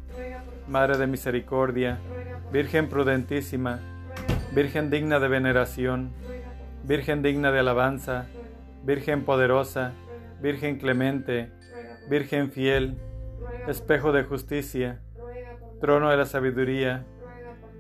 Madre 0.67 0.99
de 0.99 1.07
Misericordia, 1.07 1.99
Virgen 2.53 2.89
prudentísima, 2.89 3.81
Virgen 4.53 4.91
digna 4.91 5.19
de 5.19 5.29
veneración. 5.29 6.11
Virgen 6.85 7.23
digna 7.23 7.51
de 7.53 7.61
alabanza, 7.61 8.27
Virgen 8.83 9.25
poderosa, 9.25 9.93
Virgen 10.43 10.79
clemente. 10.79 11.51
Virgen 12.11 12.51
fiel, 12.51 12.99
espejo 13.67 14.13
de 14.13 14.25
justicia, 14.25 15.01
trono 15.81 16.11
de 16.11 16.17
la 16.17 16.25
sabiduría, 16.25 17.05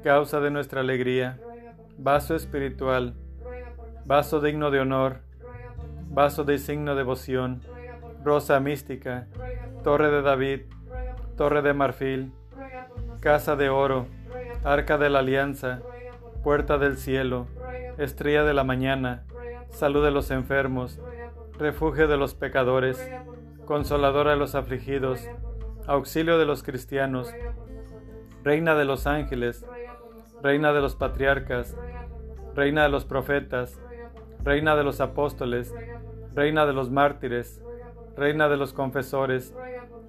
causa 0.05 0.39
de 0.41 0.51
nuestra 0.51 0.83
alegría, 0.83 1.41
vaso 1.97 2.35
espiritual, 2.35 3.15
vaso 4.05 4.41
digno 4.41 4.71
de 4.71 4.81
honor, 4.81 5.21
vaso 6.11 6.45
de 6.45 6.59
signo 6.59 6.91
de 6.91 6.99
devoción, 6.99 7.63
rosa 8.25 8.61
mística, 8.61 9.27
torre 9.83 10.11
de 10.11 10.23
David, 10.23 10.61
torre 11.37 11.63
de 11.63 11.75
marfil, 11.75 12.33
casa 13.21 13.57
de 13.57 13.69
oro, 13.69 14.07
arca 14.65 14.99
de 14.99 15.11
la 15.11 15.21
alianza, 15.21 15.81
puerta 16.43 16.79
del 16.79 16.97
cielo, 16.97 17.47
estrella 17.99 18.45
de 18.45 18.55
la 18.55 18.65
mañana, 18.65 19.25
salud 19.71 20.05
de 20.05 20.11
los 20.11 20.31
enfermos, 20.31 21.01
refugio 21.59 22.09
de 22.09 22.17
los 22.17 22.35
pecadores, 22.35 22.99
consoladora 23.65 24.33
de 24.33 24.37
los 24.37 24.55
afligidos, 24.55 25.21
auxilio 25.87 26.39
de 26.39 26.47
los 26.47 26.63
cristianos, 26.63 27.33
reina 28.43 28.75
de 28.75 28.85
los 28.85 29.07
ángeles, 29.07 29.65
reina 30.43 30.73
de 30.73 30.81
los 30.81 30.95
patriarcas, 30.95 31.77
reina 32.55 32.83
de 32.85 32.89
los 32.89 33.05
profetas, 33.05 33.81
reina 34.43 34.77
de 34.77 34.85
los 34.85 35.01
apóstoles, 35.01 35.75
reina 36.35 36.67
de 36.67 36.73
los 36.73 36.91
mártires, 36.91 37.63
reina 38.19 38.49
de 38.49 38.57
los 38.57 38.73
confesores, 38.73 39.55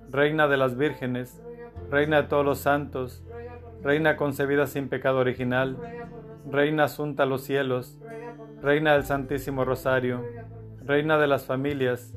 reina 0.10 0.48
de 0.48 0.58
las 0.58 0.76
vírgenes, 0.76 1.42
reina 1.92 2.24
de 2.24 2.28
todos 2.28 2.44
los 2.44 2.58
santos, 2.58 3.24
reina 3.84 4.18
concebida 4.18 4.66
sin 4.66 4.90
pecado 4.90 5.20
original, 5.20 5.78
reina 6.50 6.86
asunta 6.86 7.24
a 7.24 7.26
los 7.28 7.44
cielos, 7.44 8.00
reina 8.62 8.94
del 8.94 9.06
Santísimo 9.06 9.64
Rosario, 9.64 10.26
reina 10.84 11.20
de 11.20 11.28
las 11.28 11.46
familias, 11.46 12.16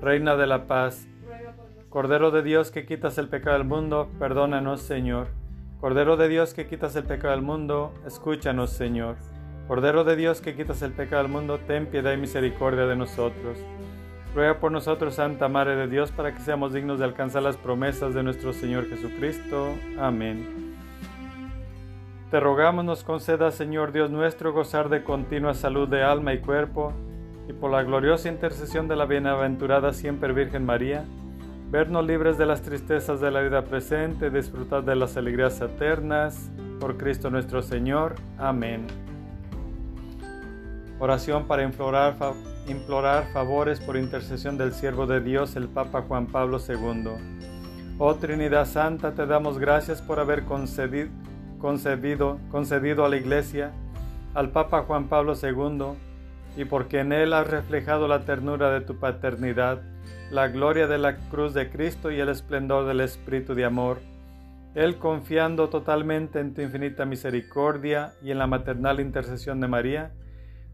reina 0.00 0.36
de 0.36 0.46
la 0.46 0.68
paz, 0.68 1.08
Cordero 1.90 2.30
de 2.32 2.42
Dios 2.42 2.70
que 2.72 2.86
quitas 2.86 3.18
el 3.18 3.28
pecado 3.28 3.56
del 3.56 3.68
mundo, 3.68 4.10
perdónanos 4.18 4.82
Señor. 4.82 5.28
Cordero 5.80 6.16
de 6.16 6.26
Dios 6.28 6.52
que 6.52 6.66
quitas 6.66 6.96
el 6.96 7.04
pecado 7.04 7.32
del 7.34 7.42
mundo, 7.42 7.94
escúchanos 8.04 8.70
Señor. 8.70 9.14
Cordero 9.68 10.02
de 10.02 10.16
Dios 10.16 10.40
que 10.40 10.56
quitas 10.56 10.82
el 10.82 10.92
pecado 10.92 11.22
del 11.22 11.30
mundo, 11.30 11.60
ten 11.68 11.86
piedad 11.86 12.12
y 12.12 12.16
misericordia 12.16 12.86
de 12.86 12.96
nosotros. 12.96 13.58
Ruega 14.34 14.58
por 14.58 14.72
nosotros, 14.72 15.14
Santa 15.14 15.48
Madre 15.48 15.76
de 15.76 15.86
Dios, 15.86 16.10
para 16.10 16.34
que 16.34 16.40
seamos 16.40 16.72
dignos 16.72 16.98
de 16.98 17.04
alcanzar 17.04 17.42
las 17.44 17.56
promesas 17.56 18.14
de 18.14 18.24
nuestro 18.24 18.52
Señor 18.52 18.88
Jesucristo. 18.88 19.68
Amén. 19.96 20.74
Te 22.32 22.40
rogamos 22.40 22.84
nos 22.84 23.04
conceda, 23.04 23.52
Señor 23.52 23.92
Dios 23.92 24.10
nuestro, 24.10 24.52
gozar 24.52 24.88
de 24.88 25.04
continua 25.04 25.54
salud 25.54 25.88
de 25.88 26.02
alma 26.02 26.34
y 26.34 26.40
cuerpo, 26.40 26.92
y 27.48 27.52
por 27.52 27.70
la 27.70 27.84
gloriosa 27.84 28.28
intercesión 28.28 28.88
de 28.88 28.96
la 28.96 29.04
bienaventurada 29.04 29.92
siempre 29.92 30.32
Virgen 30.32 30.66
María, 30.66 31.04
vernos 31.70 32.04
libres 32.04 32.36
de 32.36 32.46
las 32.46 32.62
tristezas 32.62 33.20
de 33.20 33.30
la 33.30 33.40
vida 33.40 33.62
presente, 33.62 34.30
disfrutar 34.30 34.84
de 34.84 34.96
las 34.96 35.16
alegrías 35.16 35.60
eternas, 35.60 36.50
por 36.80 36.96
Cristo 36.96 37.30
nuestro 37.30 37.62
Señor. 37.62 38.16
Amén. 38.36 38.88
Oración 40.98 41.46
para 41.46 41.62
implorar, 41.62 42.16
implorar 42.66 43.32
favores 43.32 43.80
por 43.80 43.96
intercesión 43.96 44.56
del 44.56 44.72
siervo 44.72 45.06
de 45.06 45.20
Dios, 45.20 45.56
el 45.56 45.68
Papa 45.68 46.02
Juan 46.02 46.26
Pablo 46.26 46.58
II. 46.66 47.10
Oh 47.98 48.14
Trinidad 48.16 48.66
Santa, 48.66 49.14
te 49.14 49.26
damos 49.26 49.58
gracias 49.58 50.02
por 50.02 50.18
haber 50.18 50.44
concedido 50.44 51.10
concedido, 51.64 52.38
concedido 52.50 53.06
a 53.06 53.08
la 53.08 53.16
Iglesia, 53.16 53.72
al 54.34 54.50
Papa 54.50 54.82
Juan 54.82 55.08
Pablo 55.08 55.32
II, 55.32 55.96
y 56.58 56.66
porque 56.66 57.00
en 57.00 57.10
él 57.10 57.32
has 57.32 57.46
reflejado 57.46 58.06
la 58.06 58.26
ternura 58.26 58.70
de 58.70 58.82
tu 58.82 58.98
paternidad, 58.98 59.80
la 60.30 60.48
gloria 60.48 60.86
de 60.86 60.98
la 60.98 61.16
cruz 61.30 61.54
de 61.54 61.70
Cristo 61.70 62.10
y 62.10 62.20
el 62.20 62.28
esplendor 62.28 62.86
del 62.86 63.00
Espíritu 63.00 63.54
de 63.54 63.64
amor. 63.64 64.00
Él, 64.74 64.98
confiando 64.98 65.70
totalmente 65.70 66.38
en 66.38 66.52
tu 66.52 66.60
infinita 66.60 67.06
misericordia 67.06 68.12
y 68.22 68.30
en 68.30 68.36
la 68.36 68.46
maternal 68.46 69.00
intercesión 69.00 69.58
de 69.62 69.68
María, 69.68 70.12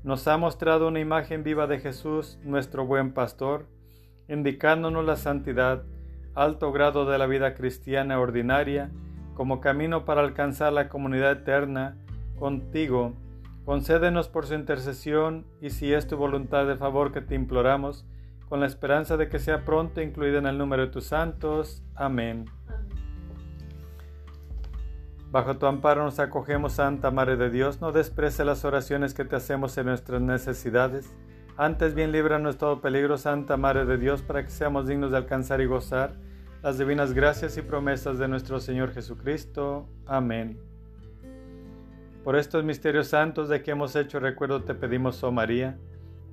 nos 0.02 0.26
ha 0.28 0.36
mostrado 0.36 0.88
una 0.88 1.00
imagen 1.00 1.42
viva 1.42 1.66
de 1.66 1.78
Jesús, 1.78 2.38
nuestro 2.42 2.86
buen 2.86 3.12
pastor, 3.12 3.66
indicándonos 4.28 5.04
la 5.04 5.16
santidad, 5.16 5.82
alto 6.34 6.72
grado 6.72 7.04
de 7.04 7.18
la 7.18 7.26
vida 7.26 7.54
cristiana 7.54 8.18
ordinaria, 8.18 8.90
como 9.34 9.60
camino 9.60 10.04
para 10.04 10.22
alcanzar 10.22 10.72
la 10.72 10.88
comunidad 10.88 11.32
eterna 11.32 11.96
contigo. 12.38 13.14
Concédenos 13.64 14.28
por 14.28 14.46
su 14.46 14.54
intercesión 14.54 15.46
y 15.60 15.70
si 15.70 15.92
es 15.92 16.06
tu 16.06 16.16
voluntad 16.16 16.66
de 16.66 16.76
favor 16.76 17.12
que 17.12 17.20
te 17.20 17.34
imploramos, 17.34 18.06
con 18.48 18.60
la 18.60 18.66
esperanza 18.66 19.16
de 19.16 19.28
que 19.28 19.38
sea 19.38 19.64
pronto 19.64 20.00
incluida 20.00 20.38
en 20.38 20.46
el 20.46 20.58
número 20.58 20.86
de 20.86 20.92
tus 20.92 21.04
santos. 21.04 21.84
Amén. 21.94 22.46
Bajo 25.30 25.58
tu 25.58 25.66
amparo 25.66 26.02
nos 26.02 26.18
acogemos, 26.18 26.72
Santa 26.72 27.12
Madre 27.12 27.36
de 27.36 27.50
Dios. 27.50 27.80
No 27.80 27.92
desprece 27.92 28.44
las 28.44 28.64
oraciones 28.64 29.14
que 29.14 29.24
te 29.24 29.36
hacemos 29.36 29.78
en 29.78 29.86
nuestras 29.86 30.20
necesidades. 30.20 31.14
Antes 31.56 31.94
bien 31.94 32.10
líbranos 32.10 32.58
todo 32.58 32.80
peligro, 32.80 33.16
Santa 33.16 33.56
Madre 33.56 33.84
de 33.84 33.96
Dios, 33.96 34.22
para 34.22 34.42
que 34.42 34.50
seamos 34.50 34.88
dignos 34.88 35.12
de 35.12 35.18
alcanzar 35.18 35.60
y 35.60 35.66
gozar 35.66 36.14
las 36.62 36.78
divinas 36.78 37.12
gracias 37.12 37.56
y 37.56 37.62
promesas 37.62 38.18
de 38.18 38.26
nuestro 38.26 38.58
Señor 38.58 38.92
Jesucristo. 38.92 39.88
Amén. 40.04 40.58
Por 42.24 42.34
estos 42.34 42.64
misterios 42.64 43.06
santos 43.06 43.48
de 43.48 43.62
que 43.62 43.70
hemos 43.70 43.94
hecho 43.94 44.18
recuerdo 44.18 44.64
te 44.64 44.74
pedimos, 44.74 45.22
oh 45.22 45.30
María, 45.30 45.78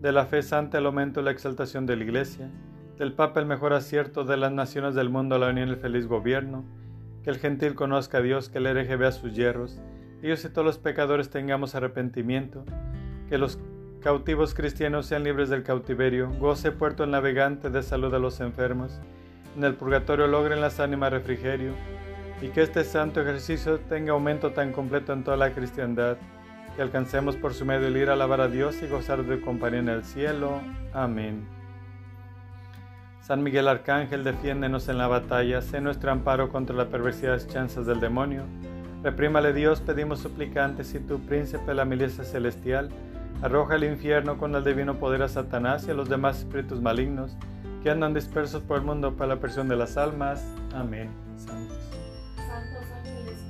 de 0.02 0.12
la 0.12 0.26
fe 0.26 0.41
santa 0.41 0.80
el 0.80 0.86
aumento 0.88 1.22
y 1.22 1.24
la 1.24 1.32
exaltación 1.32 1.86
de 1.86 1.95
la 1.95 2.04
Iglesia, 2.04 2.50
del 2.98 3.14
Papa 3.14 3.39
el 3.39 3.45
mejor 3.45 3.74
acierto 3.74 4.24
de 4.24 4.38
las 4.38 4.52
naciones 4.52 4.95
del 4.95 5.10
mundo, 5.10 5.38
la 5.38 5.50
unión 5.50 5.70
y 5.70 5.72
el 5.74 5.78
feliz 5.78 6.08
gobierno, 6.08 6.66
que 7.28 7.32
el 7.32 7.39
gentil 7.39 7.75
conozca 7.75 8.19
a 8.19 8.21
Dios, 8.21 8.47
que 8.47 8.59
el 8.59 8.67
hereje 8.67 8.95
vea 8.95 9.11
sus 9.11 9.36
hierros, 9.36 9.82
ellos 10.23 10.45
y 10.45 10.49
todos 10.49 10.65
los 10.65 10.78
pecadores 10.78 11.30
tengamos 11.30 11.75
arrepentimiento, 11.75 12.63
que 13.28 13.38
los 13.38 13.59
cautivos 13.99 14.53
cristianos 14.53 15.07
sean 15.07 15.25
libres 15.25 15.49
del 15.49 15.63
cautiverio, 15.63 16.32
goce 16.39 16.71
puerto 16.71 17.03
el 17.03 17.11
navegante 17.11 17.69
de 17.69 17.84
salud 17.84 18.13
a 18.13 18.19
los 18.19 18.39
enfermos, 18.39 19.01
en 19.57 19.65
el 19.65 19.73
purgatorio 19.73 20.25
logren 20.25 20.61
las 20.61 20.80
ánimas 20.80 21.11
refrigerio 21.11 21.73
y 22.41 22.47
que 22.47 22.61
este 22.61 22.86
santo 22.86 23.19
ejercicio 23.19 23.80
tenga 23.89 24.13
aumento 24.13 24.53
tan 24.53 24.71
completo 24.71 25.11
en 25.11 25.25
toda 25.25 25.36
la 25.36 25.51
cristiandad 25.53 26.15
que 26.78 26.82
alcancemos 26.82 27.36
por 27.36 27.53
su 27.53 27.65
medio 27.65 27.88
el 27.88 27.97
ir 27.97 28.09
a 28.09 28.13
alabar 28.13 28.39
a 28.39 28.47
Dios 28.47 28.82
y 28.82 28.88
gozar 28.88 29.25
de 29.25 29.41
compañía 29.41 29.80
en 29.80 29.89
el 29.89 30.05
cielo. 30.05 30.61
Amén. 30.93 31.57
San 33.28 33.43
Miguel 33.43 33.67
Arcángel, 33.67 34.23
defiéndenos 34.23 34.88
en 34.88 34.97
la 34.97 35.09
batalla, 35.09 35.61
sé 35.61 35.82
nuestro 35.82 36.13
amparo 36.13 36.47
contra 36.47 36.73
la 36.73 36.88
perversidad 36.88 37.38
y 37.43 37.47
chanzas 37.51 37.86
del 37.86 37.99
demonio. 37.99 38.43
Reprímale 39.03 39.51
Dios, 39.51 39.82
pedimos 39.82 40.19
suplicantes, 40.19 40.93
y 40.93 40.99
tu 40.99 41.19
príncipe 41.19 41.65
de 41.65 41.73
la 41.73 41.84
milicia 41.84 42.23
celestial, 42.23 42.88
arroja 43.41 43.73
al 43.73 43.84
infierno 43.84 44.38
con 44.38 44.55
el 44.55 44.63
divino 44.63 44.95
poder 44.95 45.23
a 45.23 45.28
Satanás 45.28 45.86
y 45.89 45.91
a 45.91 45.93
los 45.93 46.07
demás 46.07 46.38
espíritus 46.38 46.80
malignos 46.80 47.36
que 47.84 47.89
andan 47.89 48.13
dispersos 48.13 48.61
por 48.61 48.78
el 48.78 48.86
mundo 48.86 49.17
para 49.17 49.36
la 49.36 49.41
presión 49.41 49.67
de 49.67 49.75
las 49.75 49.97
almas. 49.97 50.47
Amén. 50.73 51.09
Santos. 51.36 51.78
Santos 52.38 52.91
ángeles. 52.95 53.47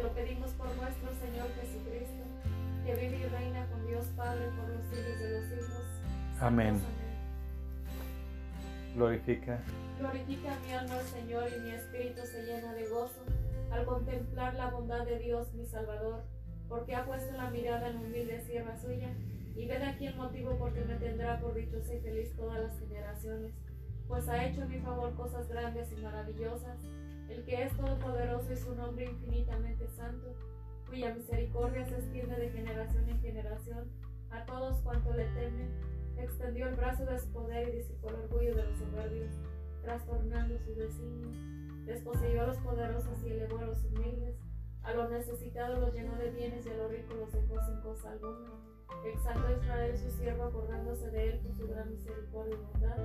Te 0.00 0.06
lo 0.06 0.14
pedimos 0.14 0.50
por 0.52 0.66
nuestro 0.76 1.10
Señor 1.12 1.46
Jesucristo, 1.60 2.24
que 2.86 2.94
vive 2.94 3.18
y 3.18 3.28
reina 3.28 3.66
con 3.66 3.86
Dios 3.86 4.06
Padre 4.16 4.46
por 4.56 4.66
los 4.70 4.82
siglos 4.84 5.18
de 5.18 5.30
los 5.30 5.44
siglos. 5.44 5.84
Amén. 6.40 6.80
Glorifica. 8.94 9.60
Glorifica 9.98 10.56
mi 10.64 10.72
alma 10.72 10.94
al 10.94 11.04
Señor 11.04 11.48
y 11.54 11.60
mi 11.60 11.70
espíritu 11.72 12.22
se 12.24 12.44
llena 12.44 12.72
de 12.72 12.88
gozo 12.88 13.26
al 13.70 13.84
contemplar 13.84 14.54
la 14.54 14.70
bondad 14.70 15.04
de 15.04 15.18
Dios 15.18 15.52
mi 15.52 15.66
Salvador, 15.66 16.22
porque 16.66 16.94
ha 16.94 17.04
puesto 17.04 17.36
la 17.36 17.50
mirada 17.50 17.90
en 17.90 17.98
humilde 17.98 18.40
sierva 18.40 18.78
suya, 18.78 19.10
y 19.54 19.66
ven 19.66 19.82
aquí 19.82 20.06
el 20.06 20.16
motivo 20.16 20.56
porque 20.58 20.80
me 20.80 20.94
tendrá 20.94 21.38
por 21.40 21.52
dichosa 21.52 21.94
y 21.94 22.00
feliz 22.00 22.34
todas 22.36 22.58
las 22.58 22.78
generaciones, 22.78 23.52
pues 24.08 24.26
ha 24.30 24.46
hecho 24.46 24.62
en 24.62 24.70
mi 24.70 24.78
favor 24.78 25.14
cosas 25.14 25.46
grandes 25.46 25.92
y 25.92 26.00
maravillosas, 26.00 26.78
el 27.30 27.44
que 27.44 27.62
es 27.62 27.76
todopoderoso 27.76 28.52
y 28.52 28.56
su 28.56 28.74
nombre 28.74 29.06
infinitamente 29.06 29.88
santo, 29.88 30.34
cuya 30.88 31.14
misericordia 31.14 31.86
se 31.86 31.96
extiende 31.96 32.36
de 32.36 32.50
generación 32.50 33.08
en 33.08 33.20
generación 33.20 33.90
a 34.30 34.44
todos 34.44 34.80
cuantos 34.82 35.16
le 35.16 35.24
temen, 35.26 35.70
extendió 36.18 36.68
el 36.68 36.74
brazo 36.74 37.06
de 37.06 37.18
su 37.18 37.32
poder 37.32 37.68
y 37.68 37.78
disipó 37.78 38.08
el 38.10 38.16
orgullo 38.16 38.54
de 38.54 38.64
los 38.64 38.78
soberbios, 38.78 39.32
trastornando 39.82 40.58
sus 40.58 40.76
designios 40.76 41.36
Desposeyó 41.90 42.42
a 42.42 42.46
los 42.46 42.58
poderosos 42.58 43.20
y 43.24 43.30
elevó 43.30 43.58
a 43.58 43.64
los 43.64 43.84
humildes. 43.84 44.36
A 44.84 44.92
los 44.92 45.10
necesitados 45.10 45.80
los 45.80 45.92
llenó 45.92 46.14
de 46.16 46.30
bienes 46.30 46.64
y 46.64 46.70
a 46.70 46.76
los 46.76 46.90
ricos 46.90 47.16
los 47.16 47.32
dejó 47.32 47.60
sin 47.66 47.80
cosa 47.80 48.12
alguna. 48.12 48.50
Exaltó 49.04 49.52
Israel 49.60 49.98
su 49.98 50.10
siervo, 50.10 50.44
acordándose 50.44 51.10
de 51.10 51.30
él 51.30 51.40
con 51.40 51.56
su 51.56 51.66
gran 51.66 51.90
misericordia 51.90 52.54
y 52.54 52.72
bondad, 52.72 52.98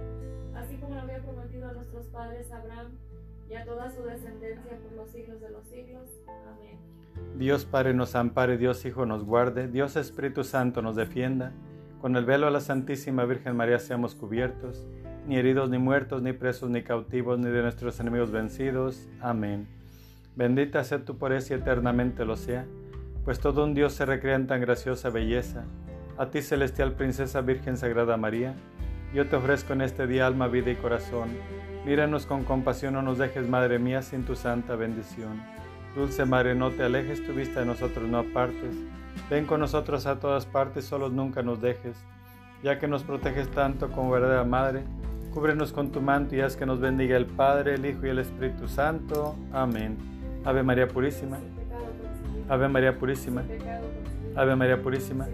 así 0.56 0.78
como 0.78 0.94
lo 0.94 1.02
había 1.02 1.22
prometido 1.22 1.68
a 1.68 1.74
nuestros 1.74 2.06
padres 2.08 2.52
Abraham 2.52 2.98
y 3.50 3.54
a 3.54 3.66
toda 3.66 3.90
su 3.90 4.04
descendencia 4.04 4.78
por 4.78 4.92
los 4.94 5.10
siglos 5.10 5.40
de 5.42 5.50
los 5.50 5.66
siglos. 5.68 6.10
Amén. 6.28 6.78
Dios 7.38 7.66
Padre 7.66 7.94
nos 7.94 8.16
ampare, 8.16 8.58
Dios 8.58 8.86
Hijo 8.86 9.06
nos 9.06 9.24
guarde, 9.24 9.68
Dios 9.68 9.96
Espíritu 9.96 10.44
Santo 10.44 10.82
nos 10.82 10.96
defienda. 10.96 11.54
Con 12.02 12.16
el 12.16 12.26
velo 12.26 12.48
a 12.48 12.52
la 12.52 12.60
Santísima 12.60 13.26
Virgen 13.26 13.56
María 13.56 13.80
seamos 13.80 14.16
cubiertos, 14.16 14.86
ni 15.28 15.38
heridos, 15.38 15.70
ni 15.70 15.78
muertos, 15.78 16.22
ni 16.22 16.34
presos, 16.34 16.70
ni 16.70 16.84
cautivos, 16.84 17.40
ni 17.40 17.50
de 17.50 17.62
nuestros 17.62 18.00
enemigos 18.00 18.32
vencidos. 18.32 19.08
Amén. 19.22 19.68
Bendita 20.36 20.84
sea 20.84 21.06
tu 21.06 21.18
pureza 21.18 21.54
y 21.54 21.58
eternamente 21.58 22.26
lo 22.26 22.36
sea, 22.36 22.66
pues 23.24 23.40
todo 23.40 23.64
un 23.64 23.74
Dios 23.74 23.94
se 23.94 24.06
recrea 24.06 24.36
en 24.36 24.48
tan 24.48 24.62
graciosa 24.62 25.10
belleza. 25.10 25.64
A 26.18 26.30
ti, 26.30 26.42
celestial 26.42 26.94
Princesa 26.94 27.42
Virgen 27.42 27.78
Sagrada 27.78 28.18
María, 28.18 28.56
yo 29.14 29.28
te 29.28 29.38
ofrezco 29.38 29.74
en 29.74 29.82
este 29.82 30.08
día 30.08 30.28
alma, 30.28 30.48
vida 30.48 30.72
y 30.72 30.76
corazón. 30.76 31.30
Míranos 31.86 32.26
con 32.26 32.44
compasión, 32.44 32.96
no 32.96 33.04
nos 33.04 33.20
dejes, 33.20 33.48
Madre 33.48 33.78
mía, 33.78 34.02
sin 34.02 34.24
tu 34.24 34.36
santa 34.36 34.76
bendición. 34.76 35.44
Dulce 35.96 36.26
Madre, 36.26 36.56
no 36.56 36.72
te 36.72 36.82
alejes 36.82 37.24
tu 37.24 37.32
vista 37.32 37.60
de 37.60 37.68
nosotros, 37.68 38.10
no 38.10 38.18
apartes. 38.18 38.76
Ven 39.30 39.46
con 39.46 39.60
nosotros 39.60 40.08
a 40.08 40.20
todas 40.20 40.48
partes, 40.48 40.86
solos 40.86 41.12
nunca 41.12 41.44
nos 41.44 41.62
dejes. 41.62 41.96
Ya 42.64 42.80
que 42.80 42.88
nos 42.88 43.04
proteges 43.04 43.50
tanto 43.52 43.92
como 43.92 44.10
verdadera 44.10 44.44
Madre, 44.44 44.82
cúbrenos 45.32 45.72
con 45.72 45.92
tu 45.92 46.02
manto 46.02 46.36
y 46.36 46.42
haz 46.42 46.56
que 46.56 46.66
nos 46.66 46.80
bendiga 46.80 47.18
el 47.18 47.28
Padre, 47.28 47.76
el 47.76 47.86
Hijo 47.86 48.08
y 48.08 48.10
el 48.10 48.18
Espíritu 48.18 48.68
Santo. 48.68 49.36
Amén. 49.54 49.96
Ave 50.44 50.64
María 50.64 50.88
Purísima. 50.88 51.38
Ave 52.50 52.68
María 52.68 52.98
Purísima. 52.98 53.44
Ave 54.36 54.56
María 54.56 54.82
Purísima. 54.82 55.28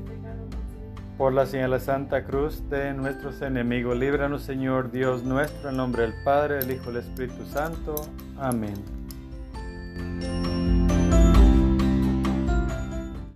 Por 1.18 1.34
la 1.34 1.46
señal 1.46 1.72
de 1.72 1.80
Santa 1.80 2.24
Cruz 2.24 2.68
de 2.70 2.94
nuestros 2.94 3.42
enemigos, 3.42 3.98
líbranos 3.98 4.42
Señor 4.42 4.92
Dios 4.92 5.24
nuestro, 5.24 5.70
en 5.70 5.78
nombre 5.78 6.04
del 6.04 6.14
Padre, 6.24 6.56
del 6.56 6.72
Hijo 6.72 6.90
y 6.90 6.94
del 6.94 7.04
Espíritu 7.04 7.46
Santo. 7.46 7.96
Amén. 8.38 8.74